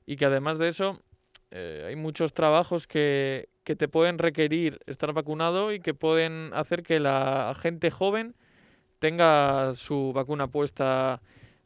[0.05, 1.01] y que además de eso,
[1.49, 6.83] eh, hay muchos trabajos que, que te pueden requerir estar vacunado y que pueden hacer
[6.83, 8.35] que la gente joven
[8.99, 11.21] tenga su vacuna puesta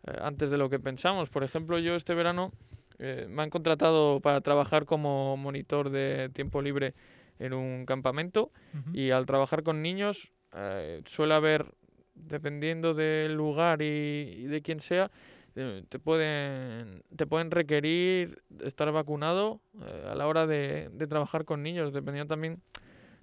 [0.08, 1.30] eh, antes de lo que pensamos.
[1.30, 2.54] Por ejemplo, yo este verano
[3.00, 6.94] eh, me han contratado para trabajar como monitor de tiempo libre
[7.40, 8.98] en un campamento Ujú.
[8.98, 11.66] y al trabajar con niños eh, suele haber,
[12.14, 15.12] dependiendo del lugar y, y de quién sea,
[15.58, 21.46] eh, te pueden, te pueden requerir estar vacunado eh, a la hora de, de trabajar
[21.46, 22.62] con niños, dependiendo también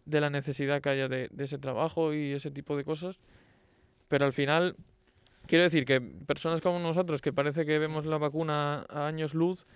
[0.05, 3.19] de la necesidad que haya de, de ese trabajo y ese tipo de cosas.
[4.09, 4.77] Pero al final,
[5.47, 9.67] quiero decir que personas como nosotros, que parece que vemos la vacuna a años luz,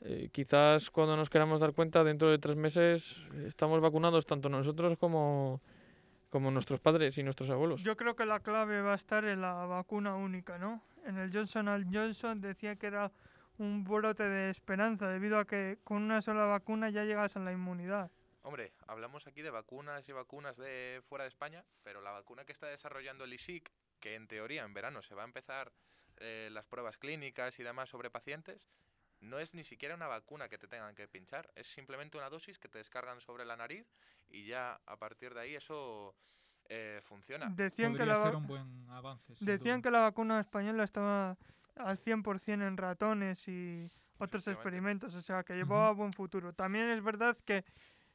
[0.00, 4.98] eh, quizás cuando nos queramos dar cuenta, dentro de tres meses estamos vacunados tanto nosotros
[4.98, 5.60] como,
[6.30, 7.82] como nuestros padres y nuestros abuelos.
[7.82, 10.82] Yo creo que la clave va a estar en la vacuna única, ¿no?
[11.06, 13.12] En el Johnson Johnson decía que era
[13.58, 17.52] un brote de esperanza debido a que con una sola vacuna ya llegas a la
[17.52, 18.10] inmunidad.
[18.42, 22.52] Hombre, hablamos aquí de vacunas y vacunas de fuera de España, pero la vacuna que
[22.52, 23.70] está desarrollando el ISIC,
[24.02, 25.72] que en teoría en verano se va a empezar
[26.18, 28.68] eh, las pruebas clínicas y demás sobre pacientes,
[29.20, 32.58] no es ni siquiera una vacuna que te tengan que pinchar, es simplemente una dosis
[32.58, 33.86] que te descargan sobre la nariz
[34.28, 36.16] y ya a partir de ahí eso
[36.68, 37.48] eh, funciona.
[37.54, 39.32] Decían que la, ser un buen avance.
[39.38, 39.82] decían duda.
[39.82, 41.38] que la vacuna española estaba
[41.76, 43.88] al 100% en ratones y
[44.18, 46.52] otros experimentos, o sea que llevaba buen futuro.
[46.52, 47.64] También es verdad que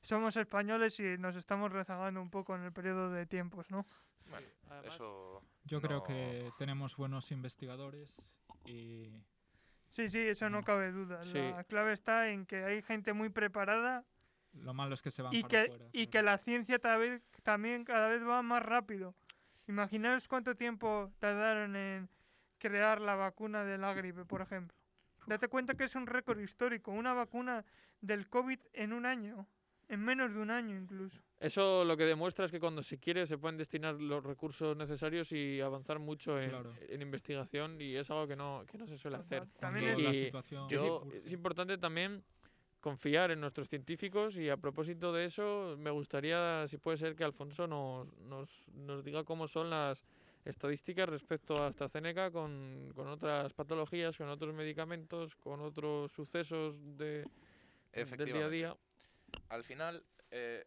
[0.01, 3.87] somos españoles y nos estamos rezagando un poco en el periodo de tiempos, ¿no?
[4.29, 8.15] Bueno, Además- eso Yo creo que tenemos buenos investigadores
[8.65, 9.09] y
[9.89, 10.63] Sí, sí, eso no No.
[10.63, 11.23] cabe duda.
[11.23, 11.33] Sí.
[11.39, 14.03] La clave está en que hay gente muy preparada
[14.53, 16.11] lo malo es que se van y para que, y claro.
[16.11, 19.13] que la ciencia cada vez- también cada vez va más rápido.
[19.67, 22.09] Imaginaos cuánto tiempo tardaron en
[22.57, 24.75] crear la vacuna de la gripe, por ejemplo.
[25.27, 27.65] Date cuenta que es un récord histórico, una vacuna
[28.01, 29.45] del COVID en un año.
[29.89, 31.21] En menos de un año incluso.
[31.39, 35.31] Eso lo que demuestra es que cuando se quiere se pueden destinar los recursos necesarios
[35.31, 36.73] y avanzar mucho en, Claro.
[36.89, 39.47] en investigación y es algo que no, que no se suele hacer.
[39.59, 41.07] También es- la situación yo-.
[41.25, 42.23] Es importante también
[42.81, 47.23] confiar en nuestros científicos y a propósito de eso me gustaría, si puede ser, que
[47.23, 50.05] Alfonso nos, nos, nos diga cómo son las
[50.45, 57.25] estadísticas respecto a AstraZeneca con, con otras patologías, con otros medicamentos, con otros sucesos de,
[57.93, 58.77] del día a día.
[59.49, 60.65] Al final, eh,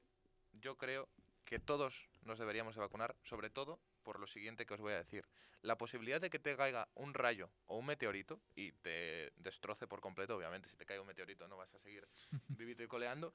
[0.53, 1.09] yo creo
[1.45, 4.99] que todos nos deberíamos de vacunar, sobre todo por lo siguiente que os voy a
[4.99, 5.27] decir.
[5.63, 10.01] La posibilidad de que te caiga un rayo o un meteorito y te destroce por
[10.01, 12.09] completo, obviamente, si te cae un meteorito no vas a seguir
[12.49, 13.35] vivito y coleando,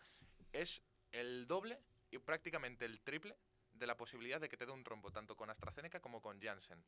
[0.51, 0.81] es
[1.11, 1.79] el doble
[2.09, 3.38] y prácticamente el triple
[3.73, 6.83] de la posibilidad de que te dé un trombo, tanto con AstraZeneca como con Janssen.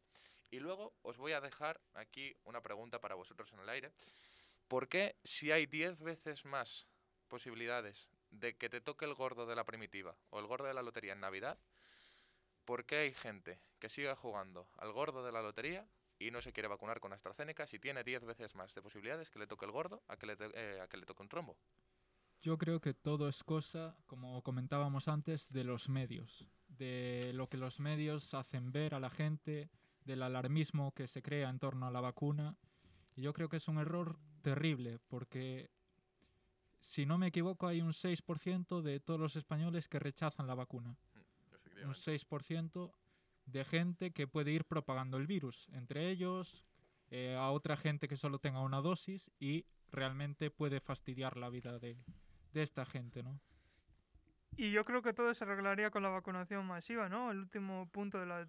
[0.50, 3.91] Y luego os voy a dejar aquí una pregunta para vosotros en el aire.
[4.68, 6.88] ¿Por qué si hay 10 veces más
[7.28, 8.10] posibilidades
[8.40, 11.14] de que te toque el gordo de la primitiva o el gordo de la lotería
[11.14, 11.58] en Navidad,
[12.66, 15.88] ¿por qué hay gente que sigue jugando al gordo de la lotería
[16.20, 19.40] y no se quiere vacunar con AstraZeneca si tiene 10 veces más de posibilidades que
[19.40, 21.58] le toque el gordo a que le, eh, a que le toque un trombo?
[22.42, 27.58] Yo creo que todo es cosa, como comentábamos antes, de los medios, de lo que
[27.58, 29.70] los medios hacen ver a la gente,
[30.06, 32.56] del alarmismo que se crea en torno a la vacuna.
[33.16, 35.70] Y yo creo que es un error terrible, porque
[36.80, 40.96] si no me equivoco hay un 6% de todos los españoles que rechazan la vacuna.
[41.84, 42.92] Un 6%
[43.46, 46.66] de gente que puede ir propagando el virus, entre ellos
[47.12, 51.80] eh, a otra gente que solo tenga una dosis y realmente puede fastidiar la vida
[51.80, 51.96] de,
[52.54, 53.40] de esta gente, ¿no?
[54.58, 57.32] Y yo creo que todo se arreglaría con la vacunación masiva, ¿no?
[57.32, 58.48] El último punto de la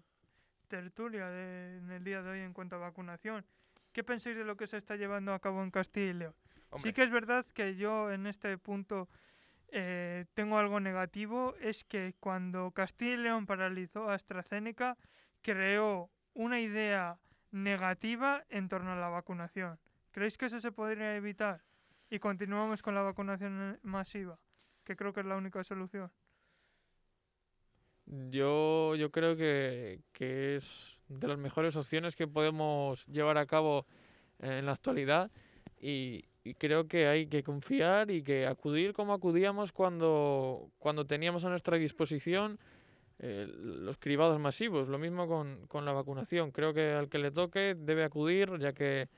[0.67, 3.45] tertulia de- en el día de hoy en cuanto a vacunación.
[3.93, 6.35] ¿Qué pensáis de lo que se está llevando a cabo en Castilla y León?
[6.71, 9.09] Hombre, Sí que es verdad que yo en este punto
[9.71, 14.97] eh, tengo algo negativo, es que cuando Castilla y León paralizó a AstraZeneca,
[15.41, 17.19] creó una idea
[17.51, 19.79] negativa en torno a la vacunación.
[20.11, 21.63] ¿Creéis que eso se podría evitar?
[22.09, 24.39] Y continuamos con la vacunación masiva,
[24.83, 26.11] que creo que es la única solución.
[28.05, 33.85] Yo, yo creo que, que es de las mejores opciones que podemos llevar a cabo
[34.39, 35.31] en la actualidad
[35.79, 41.43] y, y creo que hay que confiar y que acudir como acudíamos cuando, cuando teníamos
[41.45, 42.59] a nuestra disposición
[43.19, 44.87] eh, los cribados masivos.
[44.87, 46.51] Lo mismo con, con la vacunación.
[46.51, 49.09] Creo que al que le toque debe acudir ya que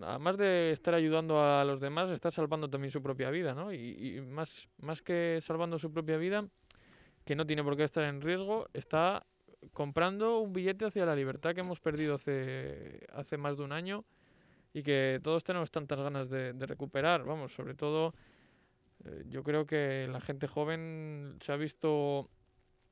[0.00, 3.72] además de estar ayudando a los demás, está salvando también su propia vida, ¿no?
[3.72, 6.48] Y, y más, más que salvando su propia vida,
[7.24, 9.26] que no tiene por qué estar en riesgo, está
[9.72, 14.04] comprando un billete hacia la libertad que hemos perdido hace, hace más de un año
[14.74, 17.24] y que todos tenemos tantas ganas de, de recuperar.
[17.24, 18.14] Vamos, sobre todo,
[19.04, 22.28] eh, yo creo que la gente joven se ha visto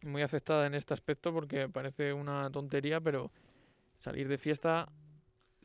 [0.02, 3.30] muy afectada en este aspecto porque parece una tontería, pero
[3.98, 4.88] salir de fiesta,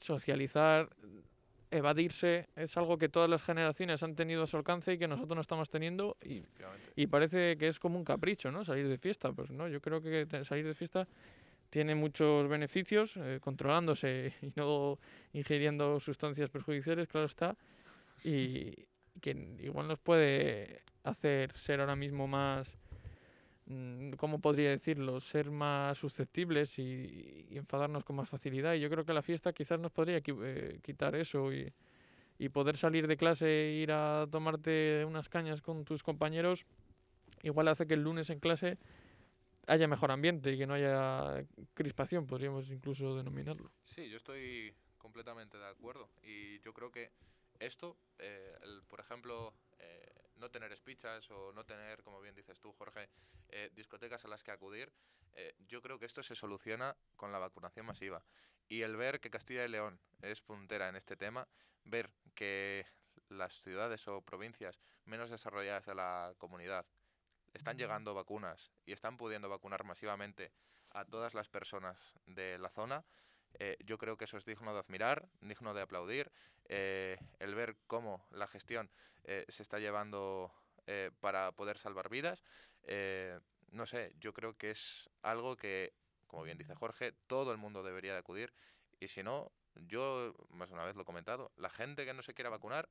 [0.02, 0.90] socializar,
[1.72, 5.36] evadirse, es algo que todas las generaciones han tenido a su alcance y que nosotros
[5.36, 6.44] no estamos teniendo y
[6.96, 8.64] y parece que es como un capricho, ¿no?
[8.64, 9.34] Salir de fiesta.
[9.34, 11.08] Pues no, yo creo que salir de fiesta
[11.70, 15.00] tiene muchos beneficios, eh, controlándose y no
[15.34, 17.56] ingiriendo sustancias perjudiciales, claro está,
[18.24, 18.88] y
[19.22, 22.68] que igual nos puede hacer ser ahora mismo más,
[23.68, 25.20] mm, ¿cómo podría decirlo?
[25.20, 28.74] Ser más susceptibles y, y enfadarnos con más facilidad.
[28.74, 31.72] Y yo creo que la fiesta quizás nos podría eh, quitar eso y,
[32.38, 36.66] y poder salir de clase e ir a tomarte unas cañas con tus compañeros,
[37.44, 38.78] igual hace que el lunes en clase
[39.68, 43.72] haya mejor ambiente y que no haya crispación, podríamos incluso denominarlo.
[43.84, 46.10] Sí, yo estoy completamente de acuerdo.
[46.24, 47.12] Y yo creo que
[47.60, 52.60] esto, eh, el, por ejemplo, eh, no tener espichas o no tener, como bien dices
[52.60, 53.10] tú, Jorge,
[53.50, 54.92] eh, discotecas a las que acudir,
[55.68, 58.24] yo creo que esto se soluciona con la vacunación masiva.
[58.70, 61.46] Y el ver que Castilla y León es puntera en este tema,
[61.84, 62.86] ver que
[63.28, 66.86] las ciudades o provincias menos desarrolladas de la comunidad
[67.56, 70.52] están llegando vacunas y están pudiendo vacunar masivamente
[70.92, 73.06] a todas las personas de la zona,
[73.60, 76.32] eh, yo creo que eso es digno de admirar, digno de aplaudir.
[76.68, 78.90] eh, el ver cómo la gestión
[79.24, 80.52] eh, se está llevando
[81.20, 82.44] para poder salvar vidas,
[83.72, 85.94] no sé, yo creo que es algo que,
[86.28, 88.54] como bien dice Jorge, todo el mundo debería de acudir.
[89.00, 89.52] Y si no,
[89.88, 92.88] yo más una vez lo he comentado, la gente que no se quiera vacunar,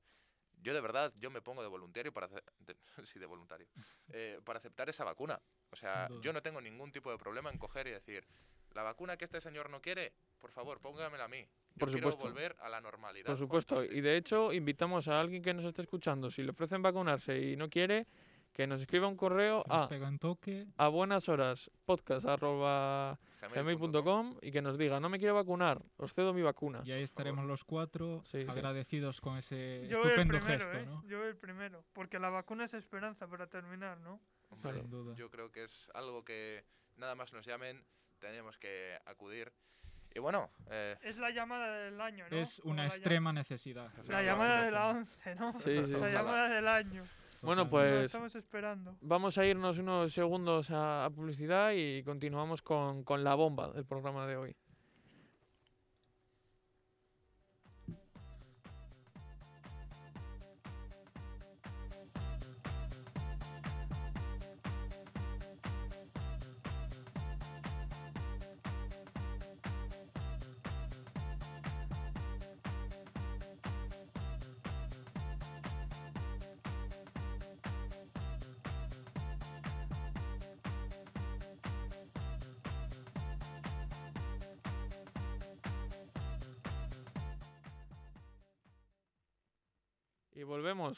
[0.65, 3.69] yo de verdad, yo me pongo de voluntario para de- sí, de voluntario,
[4.09, 5.41] eh, para aceptar esa vacuna.
[5.71, 8.27] O sea, yo no tengo ningún tipo de problema en coger y decir,
[8.73, 11.47] la vacuna que este señor no quiere, por favor, póngamela a mí.
[11.77, 12.29] Yo Por quiero supuesto.
[12.29, 13.27] volver a la normalidad.
[13.27, 14.03] Por supuesto, y antes".
[14.05, 17.69] de hecho invitamos a alguien que nos esté escuchando, si le ofrecen vacunarse y no
[17.69, 18.07] quiere,
[18.55, 19.89] que nos escriba un correo a,
[20.21, 20.67] toque.
[20.77, 23.19] a buenas horas podcast arroba
[23.53, 26.81] gmail.com y que nos diga, no me quiero vacunar, os cedo mi vacuna.
[26.85, 28.49] Y ahí estaremos los cuatro Sí, sí.
[28.49, 30.87] agradecidos con ese Yo estupendo primero, gesto, ¿eh?
[30.87, 31.05] ¿no?
[31.07, 31.85] Yo el primero.
[31.93, 34.21] Porque la vacuna es esperanza para terminar, ¿no?
[34.51, 35.15] Hombre, Sin duda.
[35.17, 36.65] Yo creo que es algo que
[36.97, 37.85] nada más nos llamen,
[38.21, 39.53] tenemos que acudir.
[40.15, 42.37] Y bueno, eh, Es la llamada del año, ¿no?
[42.37, 43.91] Es una extrema necesidad.
[44.07, 45.53] La llamada de la 11, ¿no?
[45.59, 45.93] Sí, sí.
[45.93, 47.03] La llamada del año.
[47.45, 48.97] Bueno, pues estamos esperando.
[49.01, 53.85] vamos a irnos unos segundos a, a publicidad y continuamos con, con la bomba del
[53.85, 54.57] programa de hoy.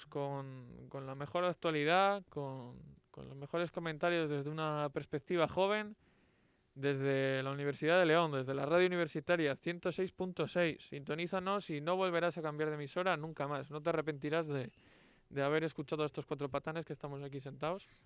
[0.05, 2.77] Con, con la mejor actualidad, con,
[3.11, 5.97] con los mejores comentarios desde una perspectiva joven,
[6.75, 10.81] desde la Universidad de León, desde la radio universitaria 106.6.
[10.81, 13.71] Sintonízanos y no volverás a cambiar de emisora nunca más.
[13.71, 14.71] No te arrepentirás de,
[15.31, 17.87] de haber escuchado a estos cuatro patanes que estamos aquí sentados.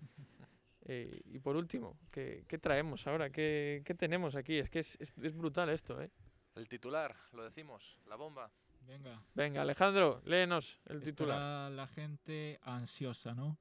[0.85, 3.29] Eh, y por último, ¿qué, qué traemos ahora?
[3.29, 4.57] ¿Qué, qué tenemos aquí?
[4.57, 6.09] Es que es, es- es brutal esto, ¿eh?
[6.55, 8.51] el titular, lo decimos, la bomba.
[8.81, 9.23] Venga.
[9.33, 11.37] Venga, Alejandro, léenos el titular.
[11.37, 13.57] Estará la gente ansiosa, ¿no?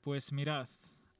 [0.00, 0.68] Pues mirad,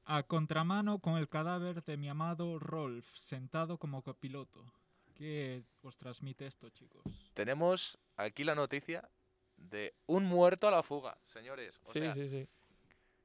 [0.05, 4.73] a contramano con el cadáver de mi amado Rolf, sentado como copiloto.
[5.15, 7.01] ¿Qué os transmite esto, chicos?
[7.33, 9.09] Tenemos aquí la noticia
[9.55, 11.79] de un muerto a la fuga, señores.
[11.83, 12.47] O sí, sea, sí, sí.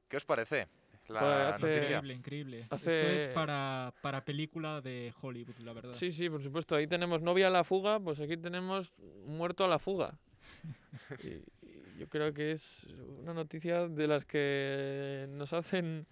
[0.07, 0.67] ¿qué os parece
[1.09, 1.83] la Pues hace- noticia?
[1.83, 2.67] Increíble, increíble.
[2.69, 5.93] Hace- Esto es para, para película de Hollywood, la verdad.
[5.93, 6.75] Sí, sí, por supuesto.
[6.75, 8.93] Ahí tenemos novia a la fuga, pues aquí tenemos
[9.25, 10.17] muerto a la fuga.
[11.23, 12.85] Y, y yo creo que es
[13.19, 16.07] una noticia de las que nos hacen.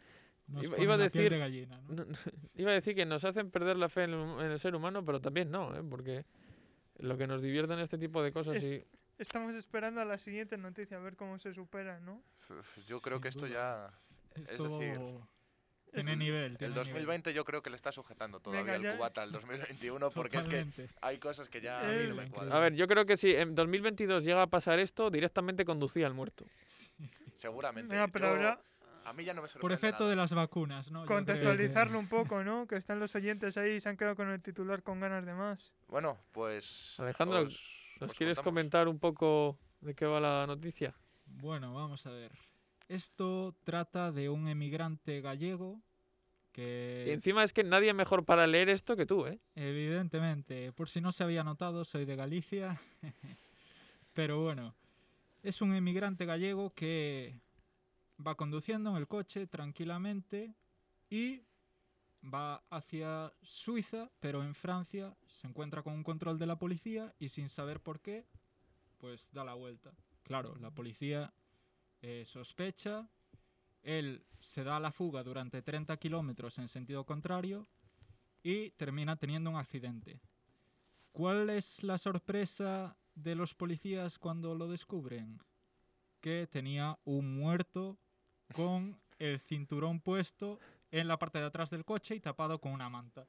[0.48, 2.06] Nos iba- a decir- de gallina, ¿no?
[2.56, 5.04] iba a decir que nos hacen perder la fe en el, en el ser humano,
[5.04, 5.84] pero también no, ¿eh?
[5.90, 6.26] porque
[7.00, 8.84] lo que nos divierte en este tipo de cosas Es- y
[9.18, 12.22] Estamos esperando a la siguiente noticia, a ver cómo se supera, ¿no?
[12.52, 13.92] Uf, Yo creo Sin que esto duda.
[14.46, 14.54] Ya...
[14.54, 15.00] Es decir,
[15.94, 16.52] tiene nivel.
[16.52, 19.98] El tiene 2020 yo creo que le está sujetando todavía Venga, el cubata al 2021
[20.00, 20.12] nivel.
[20.14, 20.90] porque es que Totalmente.
[21.02, 22.54] hay cosas que ya a mí no me cuadran.
[22.56, 26.14] A ver, yo creo que si en 2022 llega a pasar esto, directamente conducía al
[26.14, 26.46] muerto.
[27.36, 27.94] Seguramente.
[27.96, 28.62] Venga, pero Yo- ahora
[29.06, 30.10] A mí ya no me Por sorprende efecto nada.
[30.10, 31.04] de las vacunas, ¿no?
[31.04, 32.68] Que- contextualizarlo un poco, ¿no?
[32.68, 35.34] Que están los oyentes ahí y se han quedado con el titular con ganas de
[35.34, 35.74] más.
[35.88, 37.00] Bueno, pues...
[37.00, 38.44] Alejandro, os- ¿Nos os quieres contamos.
[38.54, 40.94] comentar un poco de qué va la noticia?
[41.26, 42.34] Bueno, vamos a ver.
[42.88, 45.82] Esto trata de un emigrante gallego
[46.54, 49.40] Y que, encima es que nadie mejor para leer esto que tú, ¿eh?
[49.56, 52.80] evidentemente, por si no se había notado, soy de Galicia.
[54.14, 54.74] Pero bueno,
[55.44, 57.40] es un emigrante gallego que
[58.26, 60.56] va conduciendo en el coche tranquilamente
[61.10, 61.44] y
[62.24, 67.30] va hacia Suiza, pero en Francia se encuentra con un control de la policía y
[67.30, 68.26] sin saber por qué,
[68.98, 69.94] pues da la vuelta.
[70.24, 71.34] Claro, la policía
[72.02, 73.08] eh, sospecha,
[73.84, 77.68] él se da a la fuga durante 30 kilómetros en sentido contrario
[78.44, 80.20] y termina teniendo un accidente.
[81.12, 85.40] ¿Cuál es la sorpresa de los policías cuando lo descubren?
[86.22, 87.98] Que tenía un muerto
[88.54, 90.60] con el cinturón puesto
[90.92, 93.28] en la parte de atrás del coche y tapado con una manta.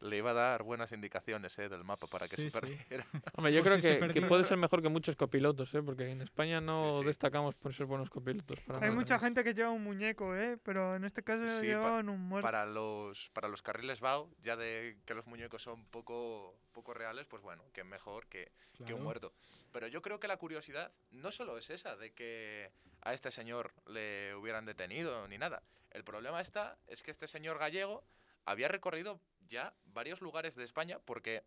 [0.00, 2.60] Le iba a dar buenas indicaciones eh, del mapa para que Sí, se sí.
[2.60, 3.06] perdiera.
[3.36, 5.82] Hombre, yo Por creo si que, que puede ser mejor que muchos copilotos, ¿eh?
[5.82, 7.04] Porque en España no sí.
[7.04, 8.58] destacamos por ser buenos copilotos.
[8.62, 10.58] para Hay mucha gente que lleva un muñeco, ¿eh?
[10.64, 12.44] Pero en este caso Sí, llevaban un muerto.
[12.44, 17.28] Para los, para los carriles BAU, ya de que los muñecos son poco, poco reales,
[17.28, 19.04] pues bueno, que mejor que, que un Claro.
[19.04, 19.32] muerto.
[19.70, 23.72] Pero yo creo que la curiosidad no solo es esa de que a este señor
[23.86, 25.62] le hubieran detenido ni nada.
[25.92, 28.02] El problema está es que este señor gallego
[28.44, 31.44] había recorrido ya varios lugares de España porque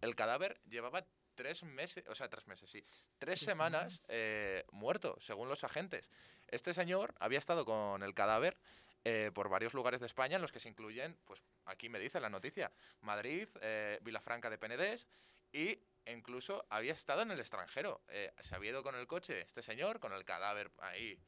[0.00, 4.02] el cadáver llevaba tres meses, o sea, tres meses, sí, tres Tres semanas semanas.
[4.08, 6.10] eh, muerto, según los agentes.
[6.48, 8.58] Este señor había estado con el cadáver
[9.04, 12.20] eh, por varios lugares de España en los que se incluyen, pues aquí me dice
[12.20, 12.70] la noticia,
[13.00, 15.08] Madrid, eh, Vilafranca de Penedés
[15.52, 18.02] y incluso había estado en el extranjero.
[18.08, 21.18] Eh, se había ido con el coche este señor, con el cadáver ahí.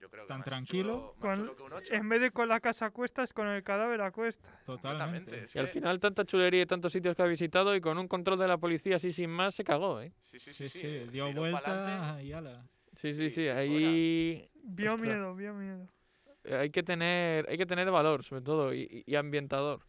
[0.00, 0.94] Yo creo que Tan más tranquilo.
[0.94, 1.94] chulo- más Con- chulo que un ocho.
[1.94, 4.50] En vez de con la casa a cuestas, con el cadáver a cuestas.
[4.64, 5.44] Totalmente.
[5.54, 8.38] Y al final tanta chulería y tantos sitios que ha visitado y con un control
[8.38, 10.12] de la policía así sin más se cagó, ¿eh?
[10.20, 12.66] Sí, sí, Sí, sí, sí, sí, dio vuelta y ala.
[12.96, 13.58] Sí, sí, sí, fuera.
[13.58, 14.50] ahí...
[14.62, 15.08] Vio Ostras.
[15.08, 15.88] miedo, vio miedo.
[16.44, 19.80] eh, hay que tener, hay que tener valor, sobre todo, y- y ambientador.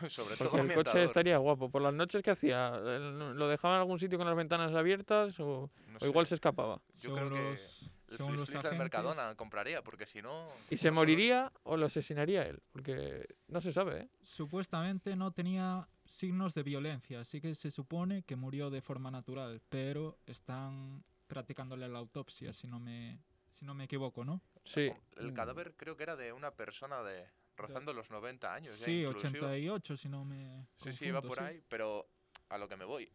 [0.08, 1.70] Sobre todo Porque el coche estaría guapo.
[1.70, 2.70] Por las noches, ¿qué hacía?
[2.70, 6.80] ¿Lo dejaba en algún sitio con las ventanas abiertas o, No o igual se escapaba?
[6.94, 10.22] Yo según creo que los, El según los flis del agentes, Mercadona compraría, porque si
[10.22, 10.48] no...
[10.70, 12.62] ¿Y se moriría o lo asesinaría él?
[12.72, 14.08] Porque no se sabe, ¿eh?
[14.22, 19.62] supuestamente no tenía signos de violencia, así que se supone que murió de forma natural,
[19.68, 23.20] pero están practicándole la autopsia, si no me,
[23.52, 24.42] si no me equivoco, ¿no?
[24.64, 24.92] Sí.
[25.16, 27.28] El cadáver creo que era de una persona de
[27.60, 28.78] rozando los 90 años.
[28.78, 29.38] Sí, inclusive.
[29.38, 31.44] 88, si no me Sí, sí, confundo, por sí.
[31.44, 32.06] ahí, pero
[32.48, 33.10] a lo que me voy.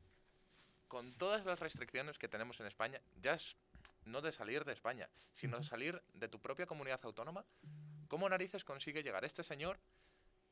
[0.87, 3.55] Con todas las restricciones que tenemos en España, ya es
[4.05, 5.65] no de salir de España, sino Ujú.
[5.65, 7.43] salir de tu propia comunidad autónoma,
[8.07, 9.79] ¿cómo narices consigue llegar este señor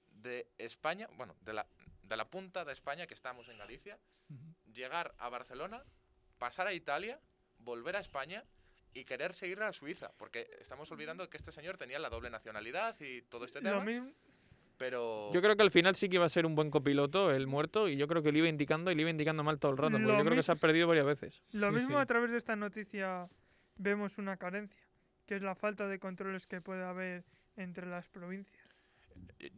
[0.07, 1.67] de España, bueno, de la,
[2.01, 3.99] de la punta de España, que estamos en Galicia,
[4.73, 5.83] llegar a Barcelona,
[6.39, 7.19] pasar a Italia,
[7.59, 8.43] volver a España
[8.93, 10.11] y querer seguir a Suiza?
[10.17, 13.83] Porque estamos olvidando que este señor tenía la doble nacionalidad y todo este Lo tema,
[13.83, 14.11] mismo,
[14.77, 15.31] pero...
[15.33, 17.87] Yo creo que al final sí que iba a ser un buen copiloto, el muerto,
[17.87, 19.93] y yo creo que le iba indicando y le iba indicando mal todo el rato,
[19.93, 21.41] porque Lo yo creo que se ha perdido varias veces.
[21.51, 22.01] lo Sí, mismo sí.
[22.01, 23.27] a través de esta noticia
[23.77, 24.83] vemos una carencia,
[25.25, 27.23] que es la falta de controles que puede haber
[27.55, 28.63] entre las provincias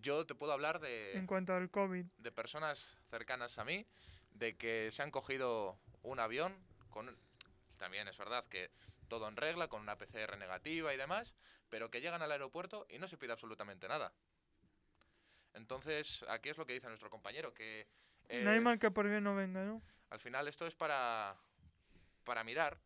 [0.02, 1.14] Yo te puedo hablar de...
[1.18, 2.06] en cuanto al COVID.
[2.18, 3.86] de personas cercanas a mí
[4.34, 6.54] de que se han cogido un avión
[6.90, 7.16] con
[7.78, 8.70] también es verdad que
[9.08, 11.36] todo en regla con una PCR negativa y demás
[11.70, 14.14] pero que llegan al aeropuerto y no se pide absolutamente nada.
[15.54, 17.88] Entonces aquí es lo que dice nuestro compañero que
[18.30, 19.82] no hay eh, mal que por bien no venga, ¿no?
[20.10, 21.36] al final esto es para
[22.24, 22.78] para mirar.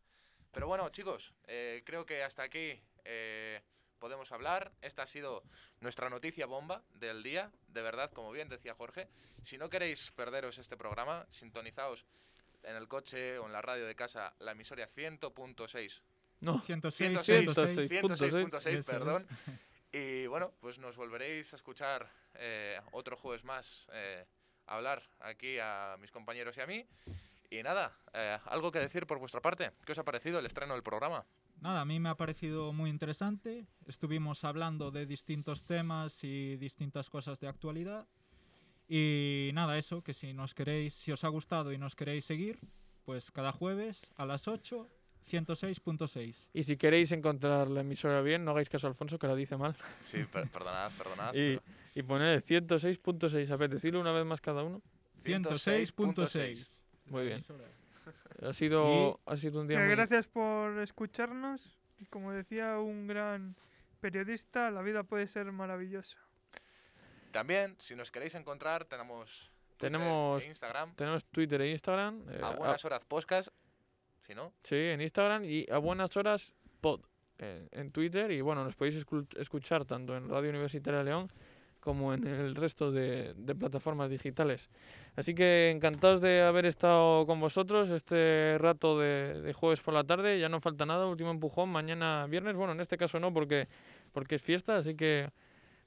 [0.52, 3.62] Pero bueno chicos eh, creo que hasta aquí eh,
[3.98, 4.72] podemos hablar.
[4.82, 5.42] Esta ha sido
[5.80, 7.50] nuestra noticia bomba del día.
[7.68, 9.08] De verdad como bien decía Jorge
[9.42, 12.04] si no queréis perderos este programa sintonizaos
[12.62, 16.02] en el coche o en la radio de casa la emisora 100.6
[16.40, 18.34] No, 106, 106, 106.
[18.34, 18.86] 106.6 Eso es.
[18.86, 19.26] perdón
[19.92, 24.24] y bueno pues nos volveréis a escuchar eh, otro jueves más eh,
[24.66, 26.86] hablar aquí a mis compañeros y a mí
[27.50, 29.72] y nada, eh, algo que decir por vuestra parte.
[29.84, 31.26] ¿Qué os ha parecido el estreno del programa?
[31.60, 33.66] Nada, a mí me ha parecido muy interesante.
[33.86, 38.06] Estuvimos hablando de distintos temas y distintas cosas de actualidad.
[38.88, 42.60] Y nada, eso, que si nos queréis, si os ha gustado y nos queréis seguir,
[43.04, 44.88] pues cada jueves a las 8,
[45.28, 46.48] 106.6.
[46.52, 49.56] y si queréis encontrar la emisora bien, no hagáis caso a Alfonso, que la dice
[49.56, 49.76] mal.
[50.02, 51.34] Sí, per- perdonad, perdonad.
[51.34, 51.62] Y, pero-
[51.94, 54.80] y poned 106.6, a ver, decirlo una vez más cada uno.
[55.24, 56.80] 106.6.
[57.06, 57.44] Muy bien.
[58.42, 59.94] Ha sido, ha sido un día Que muy...
[59.94, 63.54] gracias por escucharnos y como decía un gran
[64.00, 66.18] periodista, la vida puede ser maravillosa.
[67.32, 70.94] También, si nos queréis encontrar, tenemos Twitter Tenemos- e Instagram.
[70.96, 72.22] Tenemos Twitter e Instagram.
[72.30, 73.48] eh, A a- buenas horas podcast.
[74.26, 77.00] Si no, Sí, en Instagram y a buenas horas pod
[77.38, 78.30] en, en Twitter.
[78.30, 81.32] Y bueno, nos podéis escu- escuchar tanto en Radio Universitaria de León
[81.80, 84.68] como en el resto de, de plataformas digitales.
[85.16, 90.04] Así que encantados de haber estado con vosotros este rato de, de jueves por la
[90.04, 90.38] tarde.
[90.38, 92.54] Ya no falta nada, último empujón mañana viernes.
[92.54, 93.66] Bueno, en este caso no porque,
[94.12, 95.30] porque es fiesta, así que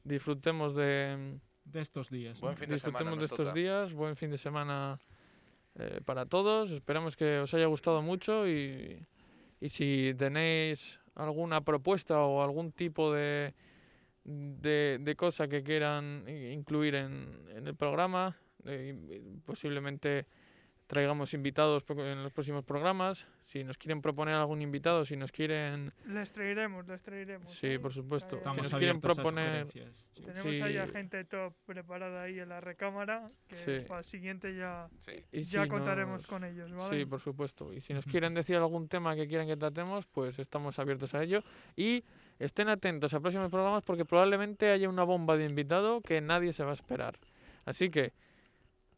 [0.04, 2.42] disfrutemos de, De estos días.
[2.42, 3.54] Buen fin de semana disfrutemos de estos toca.
[3.54, 3.94] días.
[3.94, 5.00] Buen fin de semana
[5.80, 6.72] eh, para todos.
[6.72, 9.00] Esperamos que os haya gustado mucho y,
[9.60, 13.54] y si tenéis alguna propuesta o algún tipo de,
[14.24, 20.26] de, cosa que quieran incluir en, en el programa, eh, posiblemente
[20.88, 23.26] traigamos invitados en los próximos programas.
[23.46, 25.94] Si nos quieren proponer algún invitado, si nos quieren...
[26.06, 27.52] Les traeremos, les traeremos.
[27.52, 27.80] Sí, ¿eh?
[27.80, 28.32] por supuesto.
[28.32, 29.68] Si Estamos nos quieren proponer-.
[30.24, 30.92] Tenemos ahí a Sí.
[30.94, 33.86] gente top preparada ahí en la recámara, que Sí.
[33.88, 35.14] para el siguiente ya, sí.
[35.44, 36.98] ya si contaremos nos- con ellos, ¿vale?
[37.00, 37.72] Sí, por supuesto.
[37.74, 41.24] Y si nos quieren decir algún tema que quieran que tratemos, pues estamos abiertos a
[41.24, 41.44] ello.
[41.76, 42.04] Y
[42.40, 46.64] estén atentos a próximos programas porque probablemente haya una bomba de invitado que nadie se
[46.64, 47.20] va a esperar.
[47.66, 48.14] Así que,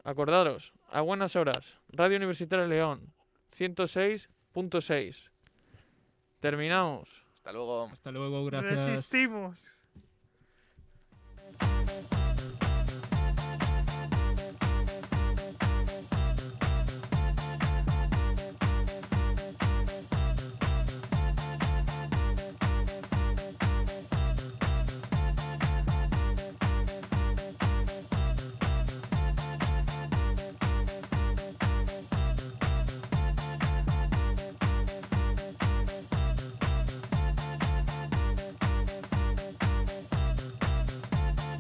[0.04, 3.14] acordaros, a buenas horas, Radio Universitaria León,
[3.52, 5.30] 106.6.
[6.39, 7.10] Terminamos.
[7.34, 7.89] Hasta luego.
[7.91, 8.88] Hasta luego, gracias.
[8.88, 9.60] Resistimos.